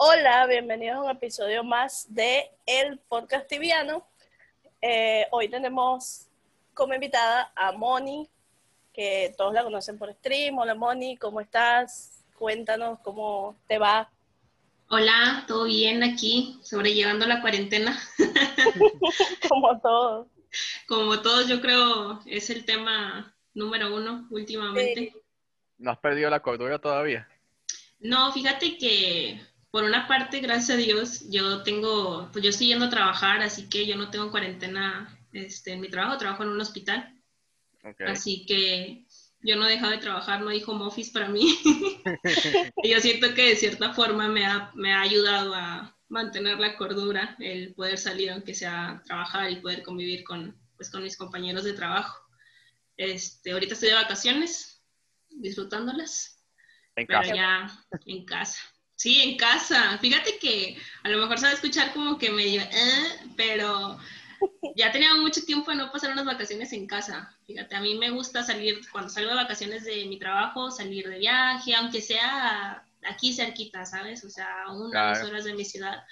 [0.00, 4.06] Hola, bienvenidos a un episodio más de El Podcast Tibiano.
[4.80, 6.28] Eh, hoy tenemos
[6.72, 8.30] como invitada a Moni,
[8.94, 10.56] que todos la conocen por stream.
[10.56, 12.24] Hola Moni, ¿cómo estás?
[12.38, 14.08] Cuéntanos cómo te va.
[14.88, 16.60] Hola, ¿todo bien aquí?
[16.62, 18.00] Sobrellevando la cuarentena.
[19.48, 20.28] como todos.
[20.86, 25.12] Como todos, yo creo, es el tema número uno últimamente.
[25.76, 27.28] ¿No has perdido la cordura todavía?
[27.98, 32.86] No, fíjate que por una parte, gracias a Dios, yo tengo, pues yo estoy yendo
[32.86, 36.60] a trabajar, así que yo no tengo cuarentena este, en mi trabajo, trabajo en un
[36.60, 37.14] hospital.
[38.06, 39.06] Así que
[39.40, 41.58] yo no he dejado de trabajar, no hay home office para mí.
[42.82, 46.76] y yo siento que de cierta forma me ha, me ha ayudado a mantener la
[46.76, 51.16] cordura, el poder salir aunque sea a trabajar y poder convivir con, pues, con mis
[51.16, 52.18] compañeros de trabajo.
[52.96, 54.82] Este, ahorita estoy de vacaciones,
[55.28, 56.42] disfrutándolas.
[56.96, 57.70] En pero ya
[58.06, 58.58] en casa.
[58.98, 59.96] Sí, en casa.
[59.98, 63.96] Fíjate que a lo mejor se va a escuchar como que medio, eh, pero
[64.74, 67.32] ya tenía mucho tiempo de no pasar unas vacaciones en casa.
[67.46, 71.20] Fíjate, a mí me gusta salir, cuando salgo de vacaciones de mi trabajo, salir de
[71.20, 74.24] viaje, aunque sea aquí cerquita, ¿sabes?
[74.24, 76.02] O sea, unas horas de mi ciudad.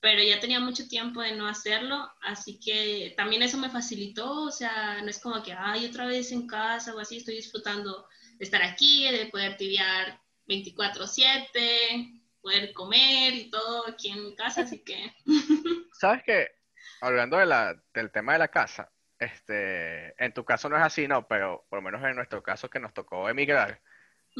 [0.00, 4.50] Pero ya tenía mucho tiempo de no hacerlo, así que también eso me facilitó, o
[4.50, 8.06] sea, no es como que, ay, otra vez en casa o así, estoy disfrutando
[8.38, 14.62] de estar aquí, de poder tibiar 24/7, poder comer y todo aquí en mi casa,
[14.62, 15.14] así que...
[15.92, 16.50] ¿Sabes qué?
[17.00, 21.06] Hablando de la, del tema de la casa, este, en tu caso no es así,
[21.06, 23.80] no, pero por lo menos en nuestro caso que nos tocó emigrar,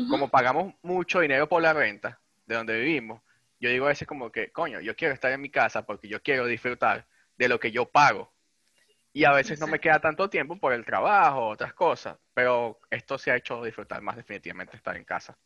[0.09, 3.23] como pagamos mucho dinero por la renta de donde vivimos,
[3.61, 6.21] yo digo a veces como que, coño, yo quiero estar en mi casa porque yo
[6.21, 8.33] quiero disfrutar de lo que yo pago.
[9.13, 13.19] Y a veces no me queda tanto tiempo por el trabajo, otras cosas, pero esto
[13.19, 15.39] se ha hecho disfrutar más definitivamente estar en casa.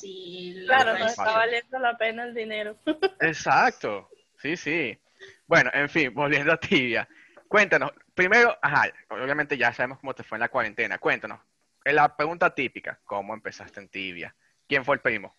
[0.00, 2.78] Sí, claro, no está valiendo la pena el dinero.
[3.20, 4.08] Exacto,
[4.40, 4.98] sí, sí.
[5.46, 7.08] Bueno, en fin, volviendo a Tibia.
[7.48, 10.98] Cuéntanos, primero, ajá, obviamente ya sabemos cómo te fue en la cuarentena.
[10.98, 11.40] Cuéntanos,
[11.84, 14.34] la pregunta típica, ¿cómo empezaste en Tibia?
[14.66, 15.34] ¿Quién fue el primo?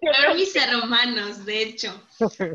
[0.00, 2.06] Fueron mis hermanos, de hecho.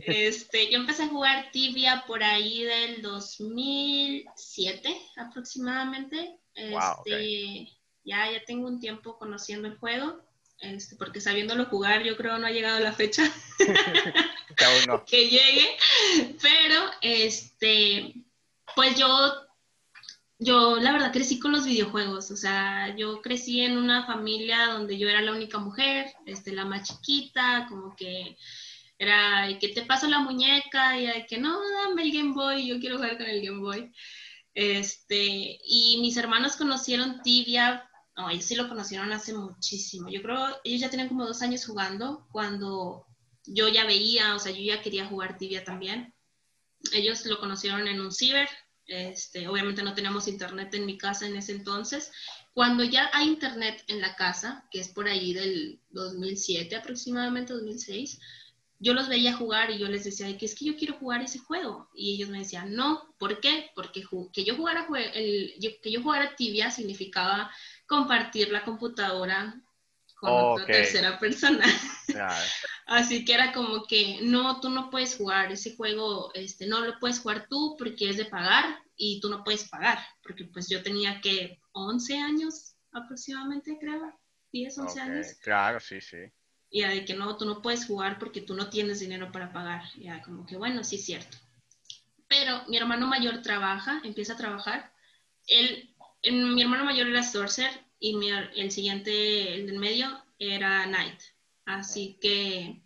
[0.05, 6.39] Este, yo empecé a jugar tibia por ahí del 2007 aproximadamente.
[6.53, 7.67] Este,
[8.03, 10.21] ya, ya tengo un tiempo conociendo el juego,
[10.59, 13.23] este, porque sabiéndolo jugar yo creo no ha llegado la fecha
[15.07, 15.77] que llegue,
[16.41, 18.13] pero este,
[18.75, 19.07] pues yo,
[20.39, 24.97] yo la verdad crecí con los videojuegos, o sea, yo crecí en una familia donde
[24.97, 28.37] yo era la única mujer, este, la más chiquita, como que
[28.97, 32.97] era que te paso la muñeca y que no, dame el Game Boy, yo quiero
[32.97, 33.91] jugar con el Game Boy.
[34.53, 37.89] Este, y mis hermanos conocieron Tibia
[38.21, 40.09] no, ellos sí lo conocieron hace muchísimo.
[40.09, 43.07] Yo creo, ellos ya tenían como dos años jugando cuando
[43.45, 46.13] yo ya veía, o sea, yo ya quería jugar tibia también.
[46.93, 48.47] Ellos lo conocieron en un ciber.
[48.85, 52.11] Este, obviamente no teníamos internet en mi casa en ese entonces.
[52.53, 58.19] Cuando ya hay internet en la casa, que es por ahí del 2007 aproximadamente, 2006,
[58.81, 61.37] yo los veía jugar y yo les decía que es que yo quiero jugar ese
[61.37, 61.87] juego.
[61.93, 63.69] Y ellos me decían, no, ¿por qué?
[63.75, 64.03] Porque
[64.33, 65.53] que yo jugara, el,
[65.83, 67.51] que yo jugara tibia significaba
[67.85, 69.61] compartir la computadora
[70.15, 71.63] con otra tercera persona.
[72.87, 76.97] Así que era como que, no, tú no puedes jugar ese juego, este, no lo
[76.99, 80.81] puedes jugar tú porque es de pagar y tú no puedes pagar, porque pues yo
[80.81, 84.11] tenía que 11 años aproximadamente, creo,
[84.51, 85.27] 10, 11 años.
[85.41, 86.17] Claro, sí, sí.
[86.71, 89.83] Y de que no, tú no puedes jugar porque tú no tienes dinero para pagar.
[89.99, 91.37] Ya como que, bueno, sí es cierto.
[92.27, 94.93] Pero mi hermano mayor trabaja, empieza a trabajar.
[95.47, 95.91] Él
[96.29, 98.15] mi hermano mayor era Sorcerer y
[98.55, 101.19] el siguiente, el del medio, era Knight.
[101.65, 102.81] Así que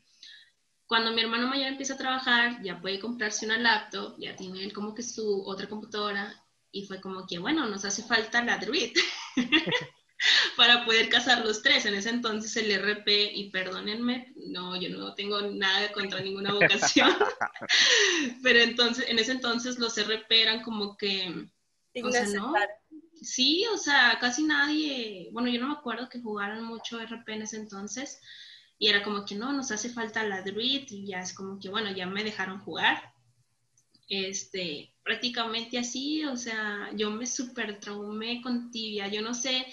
[0.86, 4.74] cuando mi hermano mayor empieza a trabajar, ya puede comprarse una laptop, ya tiene él
[4.74, 8.94] como que su otra computadora y fue como que, bueno, nos hace falta la Druid
[10.58, 11.86] para poder casar los tres.
[11.86, 17.12] En ese entonces el RP, y perdónenme, no, yo no tengo nada contra ninguna vocación,
[18.44, 21.50] pero entonces, en ese entonces los RP eran como que...
[22.04, 22.54] O sea, ¿no?
[23.22, 27.42] Sí, o sea, casi nadie, bueno, yo no me acuerdo que jugaran mucho RP en
[27.44, 28.20] ese entonces
[28.78, 31.70] y era como que no, nos hace falta la Druid y ya es como que
[31.70, 33.14] bueno, ya me dejaron jugar.
[34.08, 39.66] Este, prácticamente así, o sea, yo me súper traumé con tibia, yo no sé,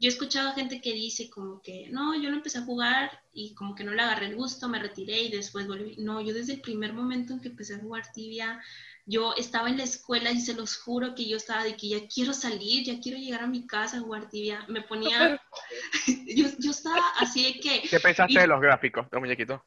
[0.00, 3.54] yo he escuchado gente que dice como que no, yo no empecé a jugar y
[3.54, 5.96] como que no le agarré el gusto, me retiré y después volví.
[5.98, 8.62] No, yo desde el primer momento en que empecé a jugar tibia,
[9.06, 12.06] yo estaba en la escuela y se los juro que yo estaba de que ya
[12.06, 14.64] quiero salir, ya quiero llegar a mi casa a jugar tibia.
[14.68, 15.40] Me ponía,
[16.26, 17.88] yo, yo, estaba así de que...
[17.88, 19.60] ¿Qué pensaste de los gráficos, los muñequitos?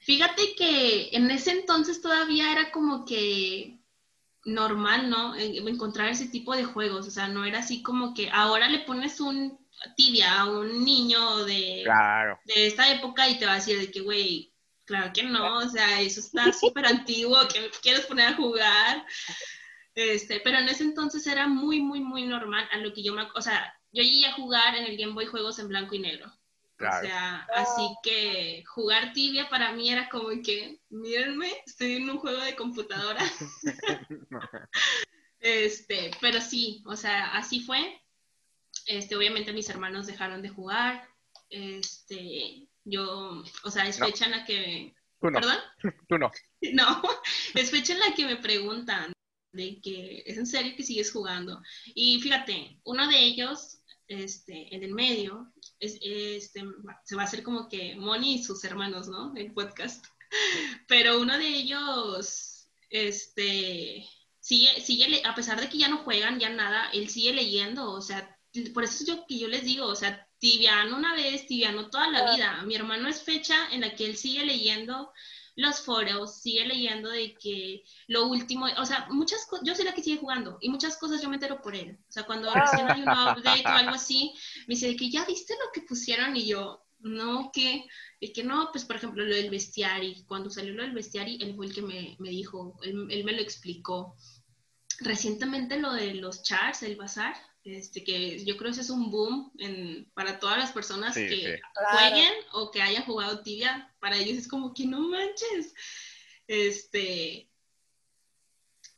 [0.00, 3.78] Fíjate que en ese entonces todavía era como que
[4.44, 5.34] normal, ¿no?
[5.36, 9.20] Encontrar ese tipo de juegos, o sea, no era así como que ahora le pones
[9.20, 9.58] un
[9.96, 11.84] tibia a un niño de,
[12.44, 14.52] de esta época y te va a decir de que, güey,
[14.84, 19.04] claro que no, o sea, eso está súper antiguo, que quieres poner a jugar.
[19.94, 23.22] Este, pero en ese entonces era muy, muy, muy normal a lo que yo me,
[23.34, 26.32] o sea, yo llegué a jugar en el Game Boy juegos en blanco y negro.
[26.80, 32.18] O sea, así que jugar tibia para mí era como que, mírenme, estoy en un
[32.18, 33.22] juego de computadora.
[35.40, 38.00] este, pero sí, o sea, así fue.
[38.86, 41.08] Este, obviamente mis hermanos dejaron de jugar.
[41.48, 44.94] Este, yo, o sea, es fecha en la que...
[45.20, 45.40] Tú no.
[45.40, 45.58] ¿Perdón?
[46.08, 46.30] Tú no.
[46.72, 47.02] No,
[47.54, 49.12] es fecha en la que me preguntan
[49.52, 51.62] de que es en serio que sigues jugando.
[51.94, 53.78] Y fíjate, uno de ellos,
[54.08, 56.62] este, en el medio, es, este,
[57.04, 59.32] se va a hacer como que Moni y sus hermanos, ¿no?
[59.36, 60.04] El podcast.
[60.88, 64.06] Pero uno de ellos, este,
[64.40, 68.02] sigue, sigue, a pesar de que ya no juegan, ya nada, él sigue leyendo, o
[68.02, 68.38] sea,
[68.72, 72.08] por eso es yo que yo les digo, o sea, tibiano una vez, tibiano toda
[72.08, 72.62] la vida.
[72.62, 75.10] Mi hermano es fecha en la que él sigue leyendo
[75.56, 79.94] los foros, sigue leyendo de que lo último, o sea, muchas cosas, yo soy la
[79.94, 81.98] que sigue jugando y muchas cosas yo me entero por él.
[82.08, 84.32] O sea, cuando recién hay un update o algo así,
[84.66, 87.84] me dice de que ya viste lo que pusieron y yo, no, que,
[88.18, 91.54] y que no, pues por ejemplo lo del bestiario, cuando salió lo del bestiario, él
[91.54, 94.16] fue el que me, me dijo, él, él, me lo explicó.
[95.00, 99.10] Recientemente lo de los chars, el bazar, este, que yo creo que ese es un
[99.10, 104.36] boom en, para todas las personas que jueguen o que hayan jugado tibia, para ellos
[104.36, 105.74] es como que no manches.
[106.46, 107.50] Este,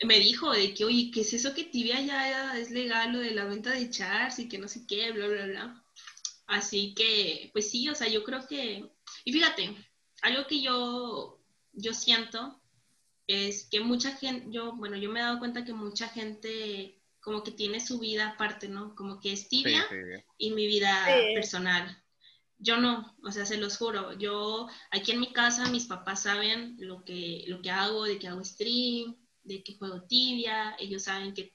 [0.04, 3.30] me dijo de que, oye, ¿qué es eso que tibia ya es legal, lo de
[3.30, 5.84] la venta de chars y que no sé qué, bla, bla, bla?
[6.48, 8.84] Así que, pues sí, o sea, yo creo que,
[9.24, 9.76] y fíjate,
[10.22, 11.40] algo que yo,
[11.72, 12.60] yo siento
[13.28, 17.43] es que mucha gente, yo, bueno, yo me he dado cuenta que mucha gente como
[17.43, 18.94] que tiene su vida aparte, ¿no?
[18.94, 19.84] Como que es tibia
[20.38, 22.00] y mi vida personal.
[22.56, 24.17] Yo no, o sea, se los juro.
[24.17, 28.28] Yo, aquí en mi casa, mis papás saben lo que, lo que hago, de que
[28.28, 30.76] hago stream, de que juego tibia.
[30.78, 31.52] Ellos saben que,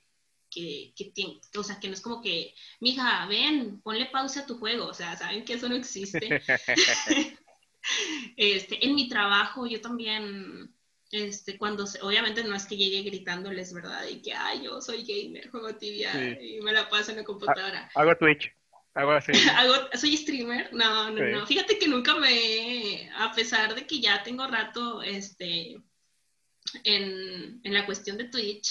[0.49, 4.45] que, que tiene, o sea, que no es como que, mija, ven, ponle pausa a
[4.45, 4.87] tu juego.
[4.87, 6.19] O sea, saben que eso no existe.
[8.35, 10.75] este, en mi trabajo, yo también
[11.11, 14.07] este, cuando, obviamente no es que llegue gritándoles, ¿verdad?
[14.07, 17.89] Y que, ay, yo soy gamer, juego tibia y me la paso en la computadora.
[17.95, 18.51] Hago Twitch,
[18.93, 19.33] hago así.
[19.93, 21.45] soy streamer, no, no, no.
[21.45, 25.81] Fíjate que nunca me, a pesar de que ya tengo rato, este,
[26.85, 28.69] en, en la cuestión de Twitch,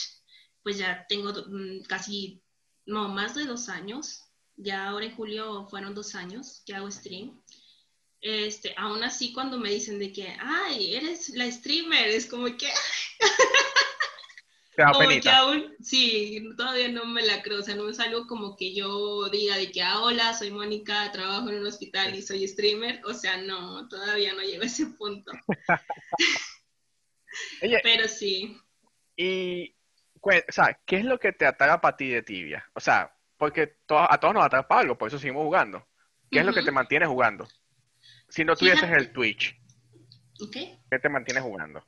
[0.62, 2.42] pues ya tengo mm, casi,
[2.86, 4.22] no, más de dos años.
[4.56, 7.39] Ya ahora en julio fueron dos años que hago stream
[8.20, 12.68] este, aún así cuando me dicen de que, ay, eres la streamer, es como que...
[14.76, 18.56] como que aún, sí, todavía no me la creo, o sea, no es algo como
[18.56, 22.46] que yo diga de que, ah, hola, soy Mónica, trabajo en un hospital y soy
[22.46, 25.32] streamer, o sea, no, todavía no llego a ese punto.
[27.82, 28.58] Pero sí.
[29.16, 29.74] Y,
[30.20, 32.64] o sea, ¿qué es lo que te atrapa a ti de tibia?
[32.74, 35.86] O sea, porque a todos nos atrapa algo, por eso seguimos jugando.
[36.30, 37.48] ¿Qué es lo que te mantiene jugando?
[38.30, 39.56] Si no tuvieses el Twitch,
[40.50, 41.84] ¿qué te mantiene jugando?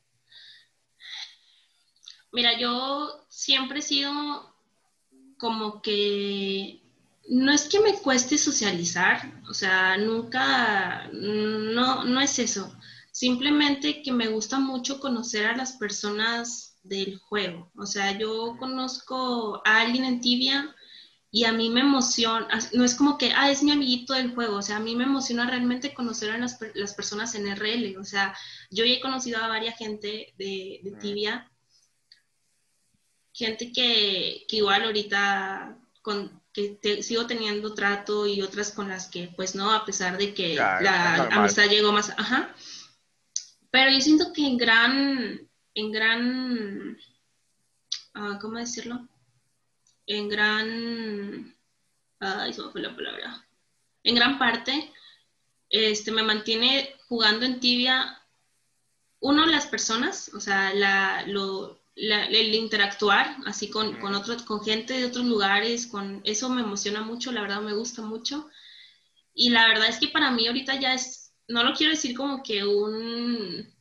[2.33, 4.55] Mira, yo siempre he sido
[5.39, 6.81] como que
[7.29, 12.75] no es que me cueste socializar, o sea, nunca, no, no es eso.
[13.13, 17.71] Simplemente que me gusta mucho conocer a las personas del juego.
[17.77, 20.75] O sea, yo conozco a alguien en Tibia
[21.35, 24.57] y a mí me emociona, no es como que, ah, es mi amiguito del juego,
[24.59, 28.05] o sea, a mí me emociona realmente conocer a las, las personas en RL, o
[28.05, 28.37] sea,
[28.71, 31.51] yo ya he conocido a varias gente de, de Tibia,
[33.33, 39.33] gente que, que igual ahorita con, que sigo teniendo trato y otras con las que
[39.35, 42.55] pues no, a pesar de que la amistad llegó más, ajá,
[43.71, 46.99] pero yo siento que en gran, en gran,
[48.17, 49.09] uh, ¿cómo decirlo?
[50.07, 51.57] En gran,
[52.21, 53.47] ay, se me fue la palabra,
[54.05, 54.93] en gran parte,
[55.71, 58.23] este, me mantiene jugando en tibia,
[59.21, 65.07] uno, las personas, o sea, la, lo, el interactuar así con, con, con gente de
[65.07, 68.49] otros lugares, con eso me emociona mucho, la verdad me gusta mucho.
[69.35, 72.43] Y la verdad es que para mí ahorita ya es, no lo quiero decir como
[72.43, 73.73] que un,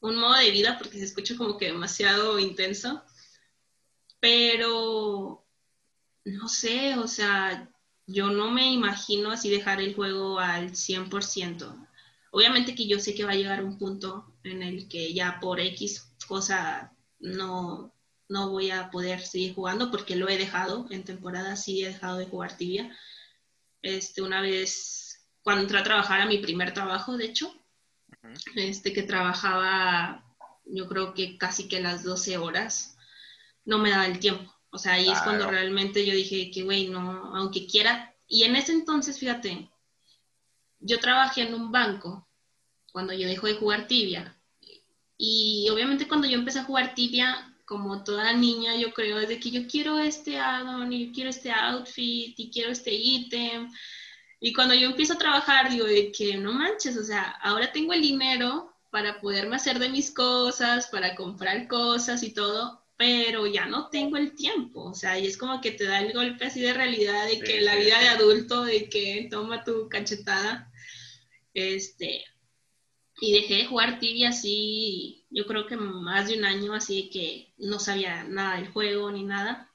[0.00, 3.02] un modo de vida porque se escucha como que demasiado intenso,
[4.26, 5.46] pero
[6.24, 7.70] no sé, o sea,
[8.08, 11.88] yo no me imagino así dejar el juego al 100%.
[12.32, 15.60] Obviamente que yo sé que va a llegar un punto en el que ya por
[15.60, 17.94] X cosa no,
[18.28, 22.18] no voy a poder seguir jugando porque lo he dejado en temporada, sí he dejado
[22.18, 22.98] de jugar tibia.
[23.80, 27.54] Este, una vez, cuando entré a trabajar a mi primer trabajo, de hecho,
[28.56, 30.24] este, que trabajaba
[30.64, 32.95] yo creo que casi que las 12 horas,
[33.66, 34.50] no me daba el tiempo.
[34.70, 38.14] O sea, ahí es cuando realmente yo dije que, güey, no, aunque quiera.
[38.26, 39.70] Y en ese entonces, fíjate,
[40.80, 42.26] yo trabajé en un banco
[42.92, 44.36] cuando yo dejé de jugar tibia.
[45.18, 49.50] Y obviamente cuando yo empecé a jugar tibia, como toda niña, yo creo, desde que
[49.50, 53.70] yo quiero este addon y yo quiero este outfit y quiero este ítem.
[54.40, 57.92] Y cuando yo empiezo a trabajar, digo, de que no manches, o sea, ahora tengo
[57.92, 63.66] el dinero para poderme hacer de mis cosas, para comprar cosas y todo, pero ya
[63.66, 66.60] no tengo el tiempo, o sea, y es como que te da el golpe así
[66.60, 70.72] de realidad de que la vida de adulto, de que toma tu cachetada,
[71.52, 72.24] este,
[73.20, 77.52] y dejé de jugar tibia así, yo creo que más de un año, así que
[77.58, 79.70] no sabía nada del juego ni nada,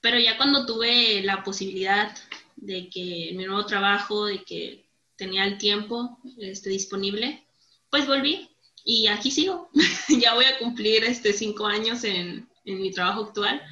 [0.00, 2.14] pero ya cuando tuve la posibilidad
[2.56, 7.44] de que mi nuevo trabajo, de que tenía el tiempo este, disponible,
[7.90, 8.48] pues volví
[8.88, 9.68] y aquí sigo.
[10.08, 13.62] ya voy a cumplir este cinco años en, mi trabajo actual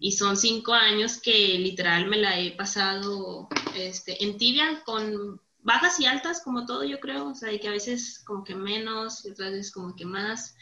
[0.00, 5.98] y son cinco años que literal me la he pasado este, en tibia con bajas
[5.98, 9.24] y altas como todo yo creo, o sea, y que a veces como que menos
[9.24, 10.56] y otras veces como que más.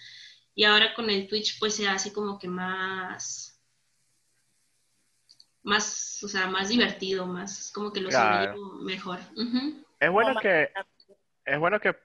[0.55, 3.61] Y ahora con el Twitch pues se hace como que más,
[5.63, 8.57] más, o sea, más divertido, más como que lo claro.
[8.83, 9.19] mejor.
[10.01, 10.71] Es bueno que,
[11.45, 11.97] es bueno que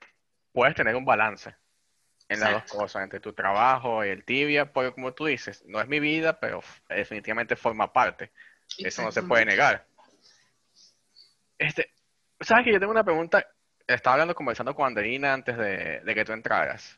[0.53, 1.55] puedes tener un balance
[2.31, 5.81] en las dos cosas, entre tu trabajo y el tibia, porque como tú dices, no
[5.81, 8.31] es mi vida, pero definitivamente forma parte.
[8.77, 9.85] Eso no se puede negar.
[11.57, 11.91] Este,
[12.39, 13.45] ¿Sabes que yo tengo una pregunta?
[13.85, 16.97] Estaba hablando, conversando con Anderina antes de, que tú entraras.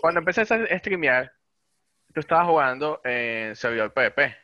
[0.00, 1.32] Cuando empecé a streamear,
[2.14, 4.36] tú estabas jugando en servidor PvP.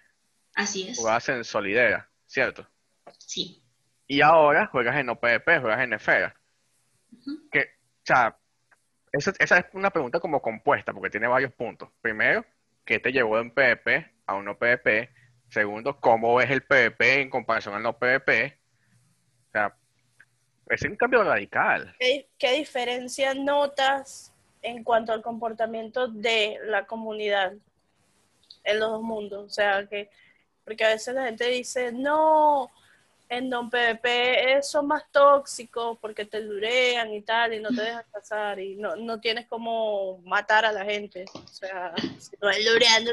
[0.57, 0.99] Así es.
[0.99, 2.67] Jugabas en Solidera, ¿cierto?
[3.19, 3.63] Sí.
[4.09, 6.35] Y ahora juegas en OPP, juegas en Esfera.
[7.53, 8.37] Que, o sea,
[9.13, 11.91] esa, es una pregunta como compuesta, porque tiene varios puntos.
[12.01, 12.45] Primero,
[12.85, 15.11] ¿qué te llevó de un PvP a un no PvP?
[15.49, 18.59] Segundo, ¿cómo ves el PvP en comparación al no PvP?
[19.49, 19.75] O sea,
[20.69, 21.95] es un cambio radical.
[21.99, 27.55] ¿Qué, ¿Qué, diferencia notas en cuanto al comportamiento de la comunidad
[28.65, 29.47] en los dos mundos?
[29.47, 30.11] O sea, que,
[30.65, 32.71] porque a veces la gente dice, no,
[33.29, 38.05] en Don PvP son más tóxicos porque te durean y tal, y no te dejan
[38.11, 41.27] casar, y no, no tienes como matar a la gente.
[41.35, 42.65] O sea, si no es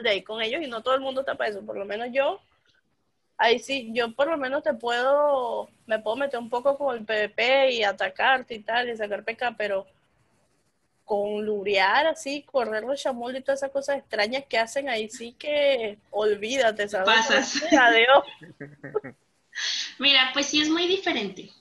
[0.03, 2.09] de ahí con ellos, y no todo el mundo está para eso, por lo menos
[2.11, 2.39] yo,
[3.37, 7.05] ahí sí, yo por lo menos te puedo, me puedo meter un poco con el
[7.05, 9.85] PvP y atacarte y tal, y sacar peca, pero
[11.03, 15.33] con lurear así, correr los chamul y todas esas cosas extrañas que hacen ahí sí
[15.33, 17.07] que olvídate, ¿sabes?
[17.07, 17.61] Pasas.
[17.73, 18.23] Adiós.
[19.99, 21.51] Mira, pues sí es muy diferente.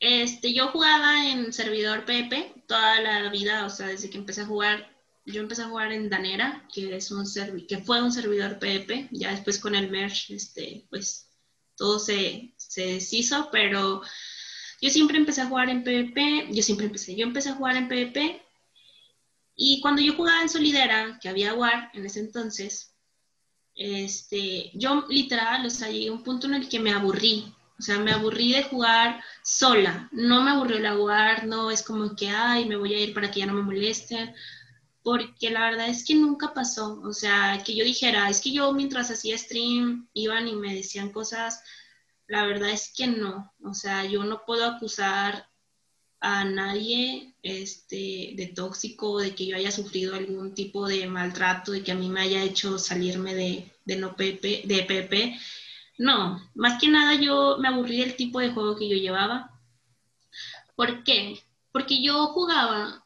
[0.00, 4.46] Este, yo jugaba en servidor PP toda la vida, o sea, desde que empecé a
[4.46, 4.94] jugar,
[5.26, 7.24] yo empecé a jugar en Danera, que es un
[7.66, 11.28] que fue un servidor PP, ya después con el merge, este, pues
[11.76, 14.02] todo se, se deshizo, pero
[14.80, 17.88] yo siempre empecé a jugar en PvP, yo siempre empecé, yo empecé a jugar en
[17.88, 18.42] PvP,
[19.56, 22.94] y cuando yo jugaba en Solidera, que había War en ese entonces,
[23.78, 27.82] este, yo literal, o sea, llegué a un punto en el que me aburrí, o
[27.82, 32.28] sea, me aburrí de jugar sola, no me aburrió la jugar, no es como que,
[32.28, 34.34] ay, me voy a ir para que ya no me molesten,
[35.04, 38.72] porque la verdad es que nunca pasó, o sea, que yo dijera, es que yo
[38.72, 41.62] mientras hacía stream iban y me decían cosas,
[42.26, 45.47] la verdad es que no, o sea, yo no puedo acusar
[46.20, 51.82] a nadie este, de tóxico, de que yo haya sufrido algún tipo de maltrato, de
[51.82, 55.38] que a mí me haya hecho salirme de, de no PP, de PP.
[55.98, 59.50] No, más que nada yo me aburrí del tipo de juego que yo llevaba.
[60.76, 61.40] ¿Por qué?
[61.72, 63.04] Porque yo jugaba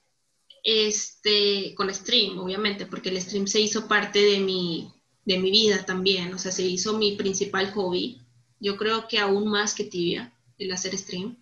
[0.63, 4.93] este, con stream, obviamente, porque el stream se hizo parte de mi,
[5.25, 8.21] de mi vida también, o sea, se hizo mi principal hobby.
[8.61, 11.42] Yo creo que aún más que tibia, el hacer stream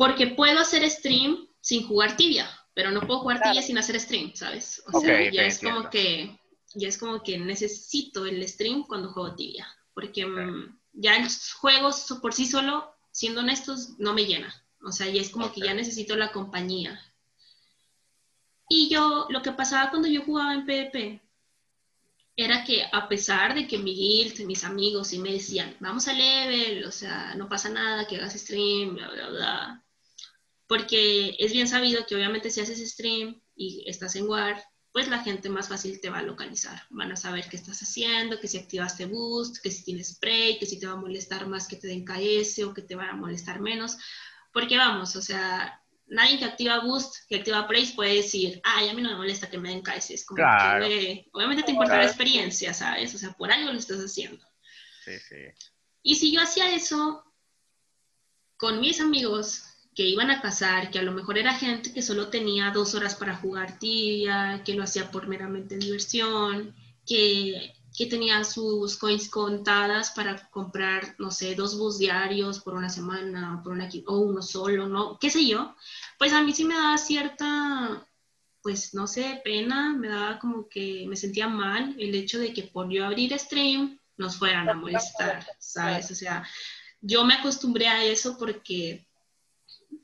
[0.00, 4.34] porque puedo hacer stream sin jugar tibia, pero no puedo jugar tibia sin hacer stream,
[4.34, 4.82] ¿sabes?
[4.90, 6.40] O sea, ya es como que
[6.74, 11.28] ya es como que necesito el stream cuando juego tibia, porque mm, ya el
[11.60, 11.90] juego
[12.22, 14.50] por sí solo, siendo honestos, no me llena.
[14.82, 16.98] O sea, ya es como que ya necesito la compañía.
[18.70, 21.20] Y yo, lo que pasaba cuando yo jugaba en PvP,
[22.36, 26.14] era que a pesar de que mi guild, mis amigos, y me decían, vamos a
[26.14, 29.84] level, o sea, no pasa nada, que hagas stream, bla, bla, bla.
[30.70, 34.62] Porque es bien sabido que obviamente si haces stream y estás en War,
[34.92, 36.80] pues la gente más fácil te va a localizar.
[36.90, 40.66] Van a saber qué estás haciendo, que si activaste boost, que si tienes spray, que
[40.66, 43.16] si te va a molestar más que te den KS o que te va a
[43.16, 43.96] molestar menos.
[44.52, 48.94] Porque vamos, o sea, nadie que activa boost, que activa praise puede decir, ay, a
[48.94, 50.10] mí no me molesta que me den KS.
[50.10, 53.12] Es como que, obviamente te importa la experiencia, ¿sabes?
[53.12, 54.46] O sea, por algo lo estás haciendo.
[55.04, 55.68] Sí, sí.
[56.04, 57.24] Y si yo hacía eso
[58.56, 62.28] con mis amigos, que iban a cazar, que a lo mejor era gente que solo
[62.28, 66.74] tenía dos horas para jugar tibia, que lo hacía por meramente diversión,
[67.06, 72.88] que, que tenía sus coins contadas para comprar, no sé, dos bus diarios por una
[72.88, 75.18] semana por una, o uno solo, ¿no?
[75.18, 75.74] ¿Qué sé yo?
[76.18, 78.06] Pues a mí sí me daba cierta,
[78.62, 82.62] pues no sé, pena, me daba como que me sentía mal el hecho de que
[82.62, 86.10] por yo abrir stream nos fueran a molestar, ¿sabes?
[86.12, 86.46] O sea,
[87.00, 89.09] yo me acostumbré a eso porque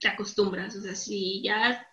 [0.01, 1.87] te acostumbras, o sea, si ya,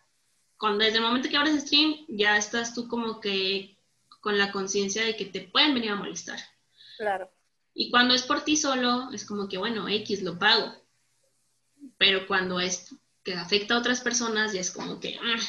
[0.58, 3.78] cuando desde el momento que abres stream, ya estás tú como que
[4.22, 6.40] con la conciencia de que te pueden venir a molestar.
[6.98, 7.30] Claro.
[7.74, 10.74] Y cuando es por ti solo, es como que, bueno, X lo pago.
[11.98, 15.20] Pero cuando es que afecta a otras personas, ya es como que...
[15.20, 15.40] Mm".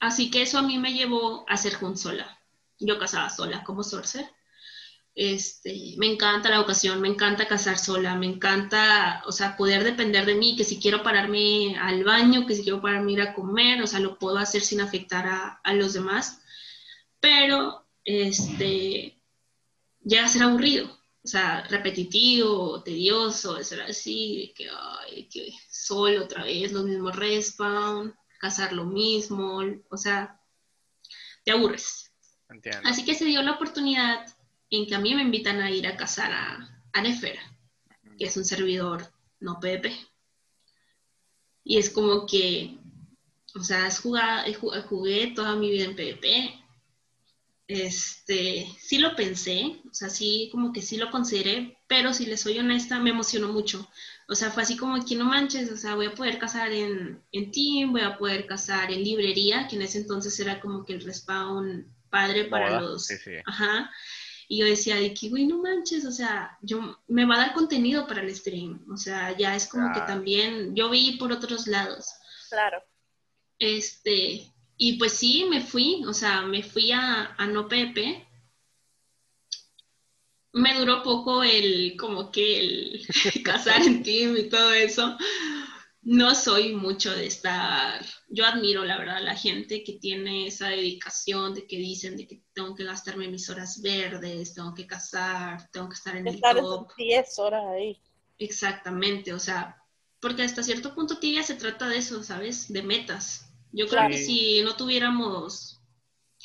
[0.00, 2.38] Así que eso a mí me llevó a ser sola.
[2.78, 4.30] Yo casaba sola como sorcerer.
[5.22, 10.24] Este, me encanta la vocación, me encanta casar sola, me encanta, o sea, poder depender
[10.24, 13.34] de mí, que si quiero pararme al baño, que si quiero pararme a ir a
[13.34, 16.40] comer, o sea, lo puedo hacer sin afectar a, a los demás,
[17.20, 19.20] pero, este,
[20.02, 20.86] llega a ser aburrido,
[21.22, 28.16] o sea, repetitivo, tedioso, ser así, que, ay, que solo otra vez, los mismos respawn,
[28.38, 30.40] casar lo mismo, o sea,
[31.44, 32.10] te aburres.
[32.48, 32.88] Entiendo.
[32.88, 34.24] Así que se dio la oportunidad
[34.70, 37.42] en que a mí me invitan a ir a cazar a, a Nefera,
[38.18, 39.96] que es un servidor no PvP.
[41.64, 42.78] Y es como que,
[43.54, 46.56] o sea, es jugué toda mi vida en PvP.
[47.66, 52.40] Este, sí lo pensé, o sea, sí, como que sí lo consideré, pero si les
[52.40, 53.88] soy honesta, me emocionó mucho.
[54.28, 57.22] O sea, fue así como que no manches, o sea, voy a poder cazar en,
[57.30, 60.94] en Team, voy a poder cazar en librería, que en ese entonces era como que
[60.94, 63.08] el respawn padre para los...
[63.46, 63.90] Ajá.
[64.52, 67.54] Y yo decía de que, güey, no manches, o sea, yo me va a dar
[67.54, 68.84] contenido para el stream.
[68.92, 72.12] O sea, ya es como que también yo vi por otros lados.
[72.48, 72.82] Claro.
[73.60, 78.26] Este, y pues sí, me fui, o sea, me fui a, a No Pepe.
[80.52, 83.06] Me duró poco el, como que el
[83.44, 85.16] casar en team y todo eso
[86.02, 90.68] no soy mucho de estar, yo admiro la verdad a la gente que tiene esa
[90.68, 95.70] dedicación de que dicen de que tengo que gastarme mis horas verdes, tengo que cazar,
[95.70, 96.90] tengo que estar en el top.
[96.96, 98.00] 10 horas ahí.
[98.38, 99.76] Exactamente, o sea,
[100.20, 102.72] porque hasta cierto punto tibia se trata de eso, ¿sabes?
[102.72, 103.46] De metas.
[103.72, 105.80] Yo creo que si no tuviéramos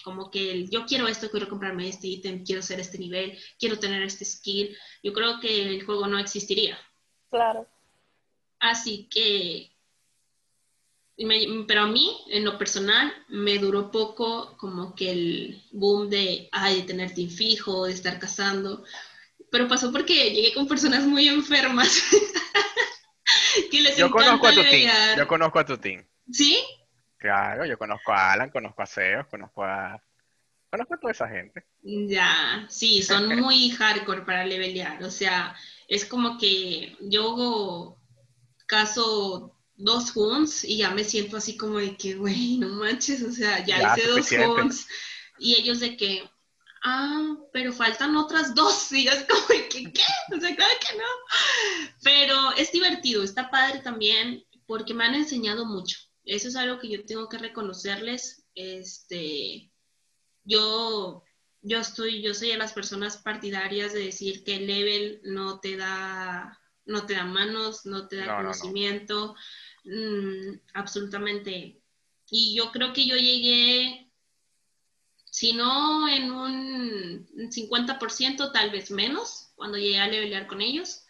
[0.04, 3.80] como que el, yo quiero esto, quiero comprarme este ítem, quiero ser este nivel, quiero
[3.80, 6.78] tener este skill, yo creo que el juego no existiría.
[7.30, 7.68] Claro.
[8.60, 9.72] Así que,
[11.68, 16.82] pero a mí, en lo personal, me duró poco como que el boom de, ay,
[16.82, 18.84] de tener team fijo, de estar casando.
[19.52, 22.04] Pero pasó porque llegué con personas muy enfermas.
[23.72, 24.92] que les yo conozco a tu team.
[25.18, 26.06] Yo conozco a tu team.
[26.32, 26.58] ¿Sí?
[27.18, 30.02] Claro, yo conozco a Alan, conozco a Seos, conozco a...
[30.70, 31.66] Conozco a toda esa gente.
[31.82, 35.02] Ya, sí, son muy hardcore para levelear.
[35.04, 35.56] O sea,
[35.88, 37.95] es como que yo
[38.66, 43.32] caso dos hunts y ya me siento así como de que, güey, no manches, o
[43.32, 44.88] sea, ya, hice dos hunts.
[45.38, 46.30] Y ellos de que,
[46.84, 48.92] ah, pero faltan otras dos.
[48.92, 50.04] Y es como de que, ¿qué?
[50.36, 51.04] O sea, claro que no.
[52.04, 55.98] Pero es divertido, está padre también porque me han enseñado mucho.
[56.24, 58.48] Eso es algo que yo tengo que reconocerles.
[58.56, 59.72] Este,
[60.44, 61.24] yo,
[61.62, 65.76] yo estoy, yo soy de las personas partidarias de decir que el level no te
[65.76, 69.36] da no te da manos, no te da conocimiento,
[69.84, 71.82] mm, absolutamente.
[72.30, 74.10] Y yo creo que yo llegué,
[75.30, 81.02] si no en un 50%, tal vez menos, cuando llegué a levelear con ellos.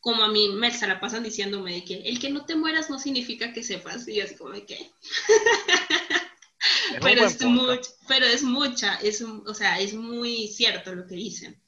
[0.00, 2.88] Como a mí me se la pasan diciéndome de que el que no te mueras
[2.88, 4.06] no significa que sepas.
[4.06, 4.92] Y así como de que.
[7.02, 7.36] pero, es
[8.06, 11.60] pero es mucha, es, o sea, es muy cierto lo que dicen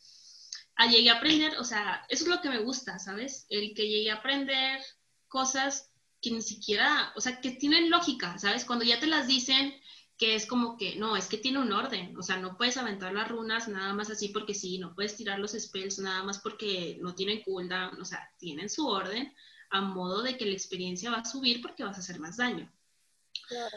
[0.86, 3.46] llegué a aprender, o sea, eso es lo que me gusta, ¿sabes?
[3.48, 4.80] El que llegué a aprender
[5.28, 5.90] cosas
[6.20, 8.64] que ni siquiera, o sea, que tienen lógica, ¿sabes?
[8.64, 9.74] Cuando ya te las dicen,
[10.20, 13.14] que es como que, no, es que tiene un orden, o sea, no puedes aventar
[13.14, 16.98] las runas nada más así porque sí, no puedes tirar los spells nada más porque
[17.00, 19.34] no tienen cooldown, o sea, tienen su orden
[19.70, 22.70] a modo de que la experiencia va a subir porque vas a hacer más daño.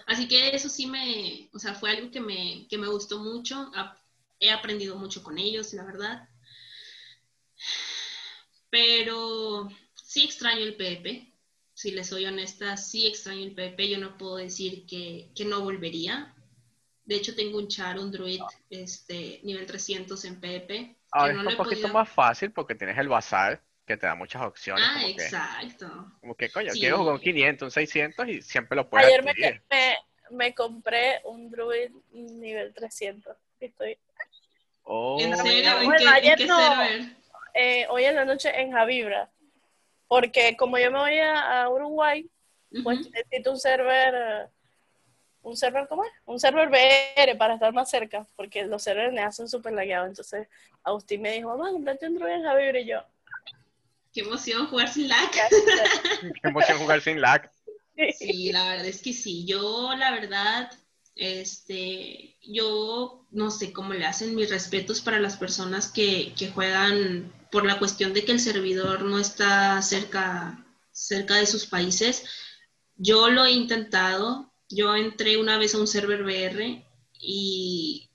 [0.06, 3.72] Así que eso sí me, o sea, fue algo que me, que me gustó mucho,
[4.40, 6.28] he aprendido mucho con ellos, la verdad.
[8.74, 11.32] Pero sí extraño el PvP,
[11.76, 15.62] si les soy honesta, sí extraño el PvP, yo no puedo decir que, que no
[15.62, 16.34] volvería.
[17.06, 20.98] De hecho, tengo un char, un druid, este, nivel 300 en PvP.
[21.12, 24.84] Ahora es un poquito más fácil porque tienes el bazar que te da muchas opciones.
[24.84, 26.12] Ah, exacto.
[26.20, 29.34] como que, coño, quiero jugar un 500, un 600 y siempre lo puedes Ayer me,
[29.70, 29.98] me,
[30.32, 33.38] me, compré un druid nivel 300.
[33.60, 34.00] Estoy...
[34.82, 35.20] Oh.
[35.22, 35.80] ¿En serio?
[35.80, 37.23] ¿En qué, ayer ¿en qué server?
[37.54, 39.30] Eh, hoy en la noche en Javibra.
[40.08, 42.30] Porque como yo me voy a, Uruguay,
[42.84, 44.50] pues necesito un server,
[45.42, 46.12] un server, ¿cómo es?
[46.26, 50.10] Un server VR para estar más cerca, porque los servers me hacen súper lagueados.
[50.10, 50.48] Entonces
[50.84, 53.00] Agustín me dijo, mamá, comprate un en Javier y yo.
[54.14, 55.32] Qué emoción jugar sin lag.
[56.22, 57.50] Qué emoción jugar sin lag.
[58.18, 59.46] Sí, la verdad es que sí.
[59.46, 60.72] Yo, la verdad,
[61.16, 67.32] este, yo no sé cómo le hacen mis respetos para las personas que, que juegan
[67.52, 72.24] por la cuestión de que el servidor no está cerca, cerca de sus países.
[72.96, 76.86] Yo lo he intentado, yo entré una vez a un server VR
[77.20, 78.10] y,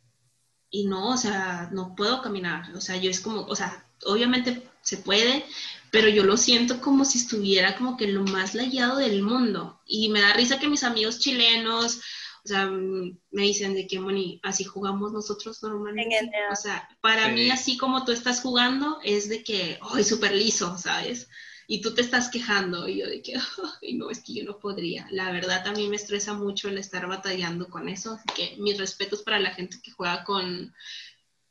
[0.70, 4.68] y no, o sea, no puedo caminar, o sea, yo es como, o sea, obviamente
[4.82, 5.44] se puede,
[5.90, 9.80] pero yo lo siento como si estuviera como que lo más layado del mundo.
[9.86, 12.00] Y me da risa que mis amigos chilenos,
[12.44, 16.30] o sea, mm, me dicen de que, Moni, así jugamos nosotros normalmente.
[16.50, 20.76] O sea, para mí, así como tú estás jugando, es de que, ¡ay, súper liso!
[20.78, 21.28] ¿Sabes?
[21.66, 23.34] Y tú te estás quejando, y yo de que,
[23.82, 25.06] ¡ay, no, es que yo no podría!
[25.10, 28.78] La verdad, a mí me estresa mucho el estar batallando con eso, así que mis
[28.78, 30.74] respetos para la gente que juega con,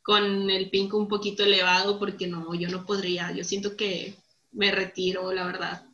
[0.02, 3.30] con el pink un poquito elevado, porque no, yo no podría.
[3.32, 4.16] Yo siento que
[4.52, 5.84] me retiro, la verdad.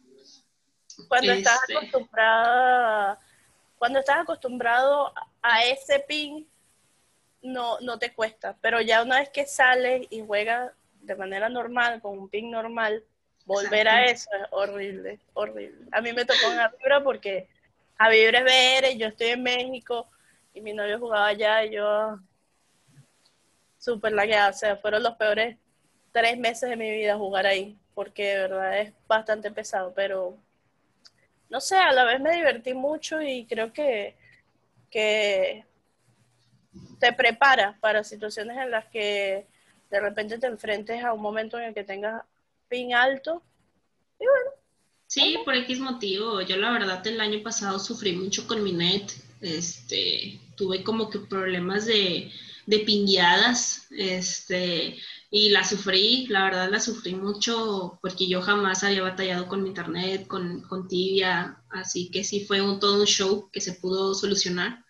[1.09, 3.18] Cuando estás este acostumbrada
[3.79, 6.49] cuando estás acostumbrado a ese pin,
[7.43, 12.01] no, no te cuesta, pero ya una vez que sales y juegas de manera normal,
[12.01, 13.05] con un pin normal,
[13.45, 15.87] volver a eso es horrible, horrible.
[15.93, 17.49] A mí me tocó en Vibra porque
[18.11, 20.09] Vibra es VR, yo estoy en México
[20.55, 22.19] y mi novio jugaba allá y yo
[23.79, 25.59] súper lagueada, o sea, fueron los peores
[26.13, 30.39] tres meses de mi vida jugar ahí, porque de verdad es bastante pesado, pero
[31.55, 34.17] no sé, a la vez me divertí mucho y creo que,
[34.90, 35.64] que
[36.99, 39.47] te prepara para situaciones en las que
[39.88, 42.25] de repente te enfrentes a un momento en el que tengas
[42.69, 43.40] pin alto.
[44.19, 44.51] Y bueno.
[45.07, 46.40] Sí, por X motivo.
[46.40, 49.12] Yo la verdad el año pasado sufrí mucho con mi net.
[49.40, 52.33] Este, tuve como que problemas de,
[52.67, 53.87] de pingueadas.
[53.93, 54.97] Este,
[55.37, 59.70] y la sufrí, la verdad la sufrí mucho porque yo jamás había batallado con mi
[59.70, 64.14] internet, con, con tibia, así que sí fue un, todo un show que se pudo
[64.14, 64.85] solucionar,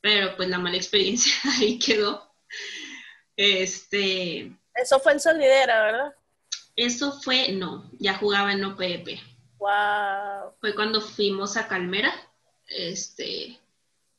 [0.00, 2.34] pero pues la mala experiencia ahí quedó.
[3.36, 4.58] Este...
[4.74, 6.14] Eso fue en Solidera, ¿verdad?
[6.74, 9.20] Eso fue, no, ya jugaba en OPP.
[9.58, 10.52] Wow.
[10.60, 12.12] Fue cuando fuimos a Calmera,
[12.66, 13.56] este,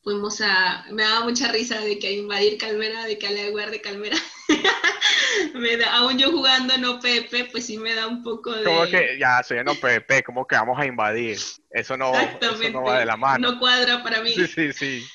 [0.01, 4.15] fuimos a, me daba mucha risa de que invadir Calmera, de que la de Calmera.
[5.53, 8.63] me da, aún yo jugando en OPP, pues sí me da un poco de...
[8.63, 11.37] Como que ya soy en OPP, como que vamos a invadir.
[11.69, 13.51] Eso no, eso no va de la mano.
[13.51, 14.33] No cuadra para mí.
[14.33, 15.07] Sí, sí, sí.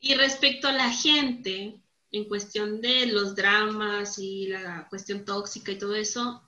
[0.00, 5.78] Y respecto a la gente, en cuestión de los dramas y la cuestión tóxica y
[5.78, 6.42] todo eso,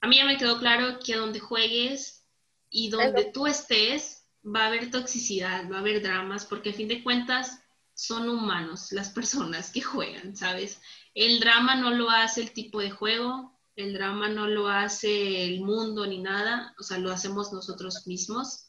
[0.00, 2.26] a mí ya me quedó claro que donde juegues
[2.68, 6.88] y donde tú estés, va a haber toxicidad, va a haber dramas, porque a fin
[6.88, 7.62] de cuentas
[7.94, 10.80] son humanos las personas que juegan, ¿sabes?
[11.14, 15.60] El drama no lo hace el tipo de juego, el drama no lo hace el
[15.60, 18.68] mundo ni nada, o sea, lo hacemos nosotros mismos.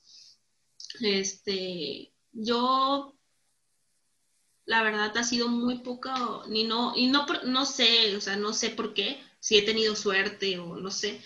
[1.02, 3.18] Este, yo,
[4.66, 8.54] la verdad, ha sido muy poco, ni no, y no, no sé, o sea, no
[8.54, 11.22] sé por qué, si he tenido suerte o no sé,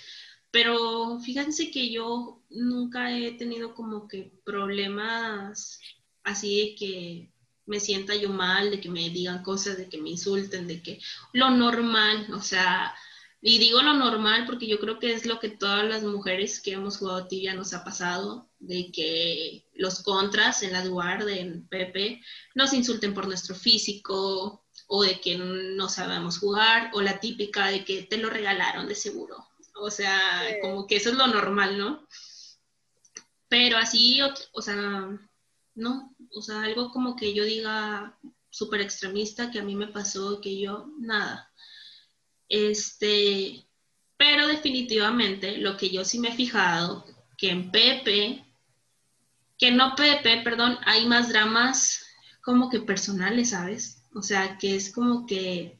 [0.52, 5.80] pero fíjense que yo nunca he tenido como que problemas
[6.24, 7.32] así de que
[7.68, 11.00] me sienta yo mal, de que me digan cosas, de que me insulten, de que
[11.34, 12.96] lo normal, o sea,
[13.42, 16.72] y digo lo normal porque yo creo que es lo que todas las mujeres que
[16.74, 22.22] hemos jugado tibia nos ha pasado, de que los contras en la Duar, en Pepe,
[22.56, 27.84] nos insulten por nuestro físico, o de que no sabemos jugar, o la típica de
[27.84, 29.48] que te lo regalaron de seguro.
[29.76, 30.20] O sea,
[30.62, 32.08] como que eso es lo normal, ¿no?
[33.50, 34.20] Pero así,
[34.52, 35.08] o sea,
[35.78, 38.18] no, o sea, algo como que yo diga
[38.50, 41.52] súper extremista que a mí me pasó, que yo, nada.
[42.50, 43.68] Este,
[44.18, 47.06] pero definitivamente lo que yo sí me he fijado,
[47.38, 48.46] que en Pepe,
[49.58, 52.06] que no Pepe, perdón, hay más dramas
[52.42, 54.04] como que personales, ¿sabes?
[54.14, 55.78] O sea, que es como que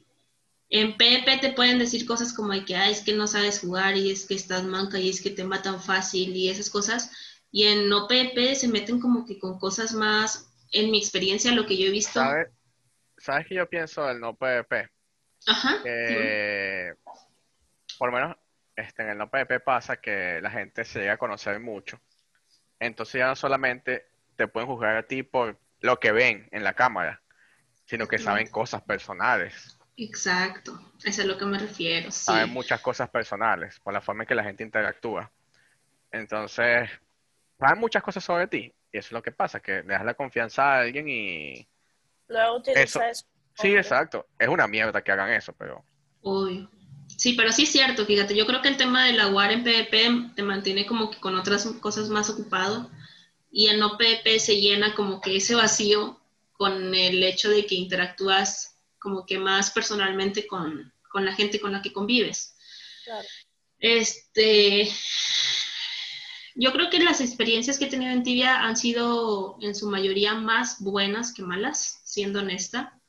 [0.70, 4.10] en Pepe te pueden decir cosas como que, ah, es que no sabes jugar y
[4.10, 7.10] es que estás manca y es que te matan fácil y esas cosas.
[7.50, 11.66] Y en no Pepe se meten como que con cosas más, en mi experiencia, lo
[11.66, 12.20] que yo he visto.
[12.20, 12.48] ¿Sabes,
[13.16, 14.88] ¿Sabes qué yo pienso del no PvP?
[15.46, 15.78] Ajá.
[17.98, 18.36] por lo menos
[18.76, 22.00] este, en el no PvP pasa que la gente se llega a conocer mucho.
[22.78, 24.06] Entonces ya no solamente
[24.36, 27.20] te pueden juzgar a ti por lo que ven en la cámara,
[27.86, 29.78] sino que saben cosas personales.
[29.96, 32.12] Exacto, eso es a lo que me refiero.
[32.12, 35.28] Saben muchas cosas personales por la forma en que la gente interactúa.
[36.12, 36.88] Entonces,
[37.58, 38.72] saben muchas cosas sobre ti.
[38.92, 41.66] Y eso es lo que pasa, que le das la confianza a alguien y...
[42.28, 43.26] Luego utiliza eso.
[43.54, 44.26] Sí, exacto.
[44.38, 45.84] Es una mierda que hagan eso, pero...
[46.22, 46.68] Uy.
[47.16, 49.64] Sí, pero sí es cierto, fíjate, yo creo que el tema de la UAR en
[49.64, 52.90] PvP te mantiene como que con otras cosas más ocupado
[53.50, 56.20] y el no PvP se llena como que ese vacío
[56.52, 61.82] con el hecho de que interactúas como que más personalmente con, la gente con la
[61.82, 62.56] que convives.
[63.04, 63.26] Claro.
[63.78, 64.88] Este,
[66.60, 70.34] yo creo que las experiencias que he tenido en Tibia han sido en su mayoría
[70.34, 73.00] más buenas que malas, siendo honesta.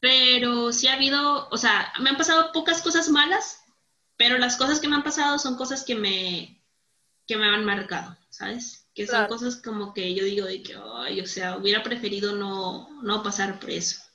[0.00, 3.62] Pero sí ha habido, o sea, me han pasado pocas cosas malas,
[4.16, 6.64] pero las cosas que me han pasado son cosas que me,
[7.26, 8.88] que me han marcado, ¿sabes?
[8.94, 10.74] Que son cosas como que yo digo de que,
[11.04, 14.07] ay, o sea, hubiera preferido no, no pasar por eso.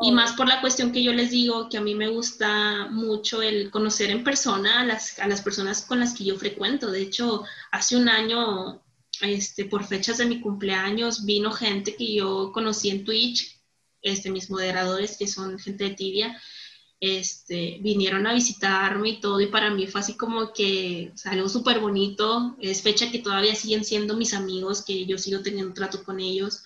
[0.00, 3.40] Y más por la cuestión que yo les digo, que a mí me gusta mucho
[3.40, 6.90] el conocer en persona a las, a las personas con las que yo frecuento.
[6.90, 8.82] De hecho, hace un año,
[9.22, 13.56] este, por fechas de mi cumpleaños, vino gente que yo conocí en Twitch
[14.02, 16.40] este, mis moderadores, que son gente de tibia,
[17.00, 21.80] este, vinieron a visitarme y todo, y para mí fue así como que algo súper
[21.80, 26.20] bonito, es fecha que todavía siguen siendo mis amigos, que yo sigo teniendo trato con
[26.20, 26.62] ellos,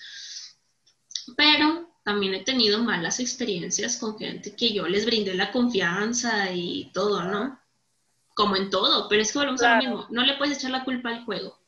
[1.36, 6.90] pero también he tenido malas experiencias con gente que yo les brindé la confianza y
[6.92, 7.60] todo, ¿no?
[8.34, 10.84] Como en todo, pero es que volvemos a lo mismo, no le puedes echar la
[10.84, 11.58] culpa al juego.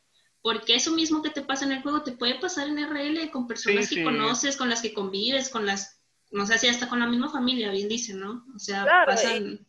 [0.40, 3.46] Porque eso mismo que te pasa en el juego te puede pasar en RL con
[3.46, 7.06] personas que conoces, con las que convives, con las, no sé si hasta con la
[7.06, 8.44] misma familia, bien dicen, ¿no?
[8.54, 9.64] O sea, pasan...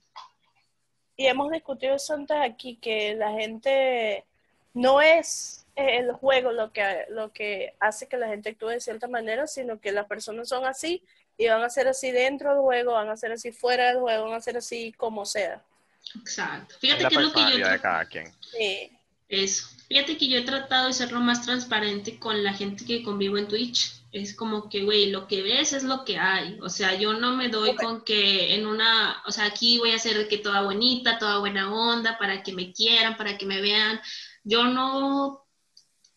[1.15, 4.25] Y, hemos discutido eso antes aquí, que la gente
[4.73, 9.07] no es el juego lo que, lo que hace que la gente actúe de cierta
[9.07, 11.03] manera, sino que las personas son así
[11.37, 14.25] y van a ser así dentro del juego, van a ser así fuera del juego,
[14.25, 15.63] van a ser así como sea.
[16.19, 16.75] Exacto.
[16.79, 17.67] Fíjate que es lo que yo...
[17.67, 18.31] De cada quien.
[18.41, 18.91] Sí.
[19.29, 19.67] Eso.
[19.87, 23.37] Fíjate que yo he tratado de ser lo más transparente con la gente que convivo
[23.37, 24.03] en Twitch.
[24.11, 26.59] Es como que, güey, lo que ves es lo que hay.
[26.61, 29.99] O sea, yo no me doy con que en una, o sea, aquí voy a
[29.99, 33.99] ser que toda bonita, toda buena onda, para que me quieran, para que me vean.
[34.43, 35.42] Yo no,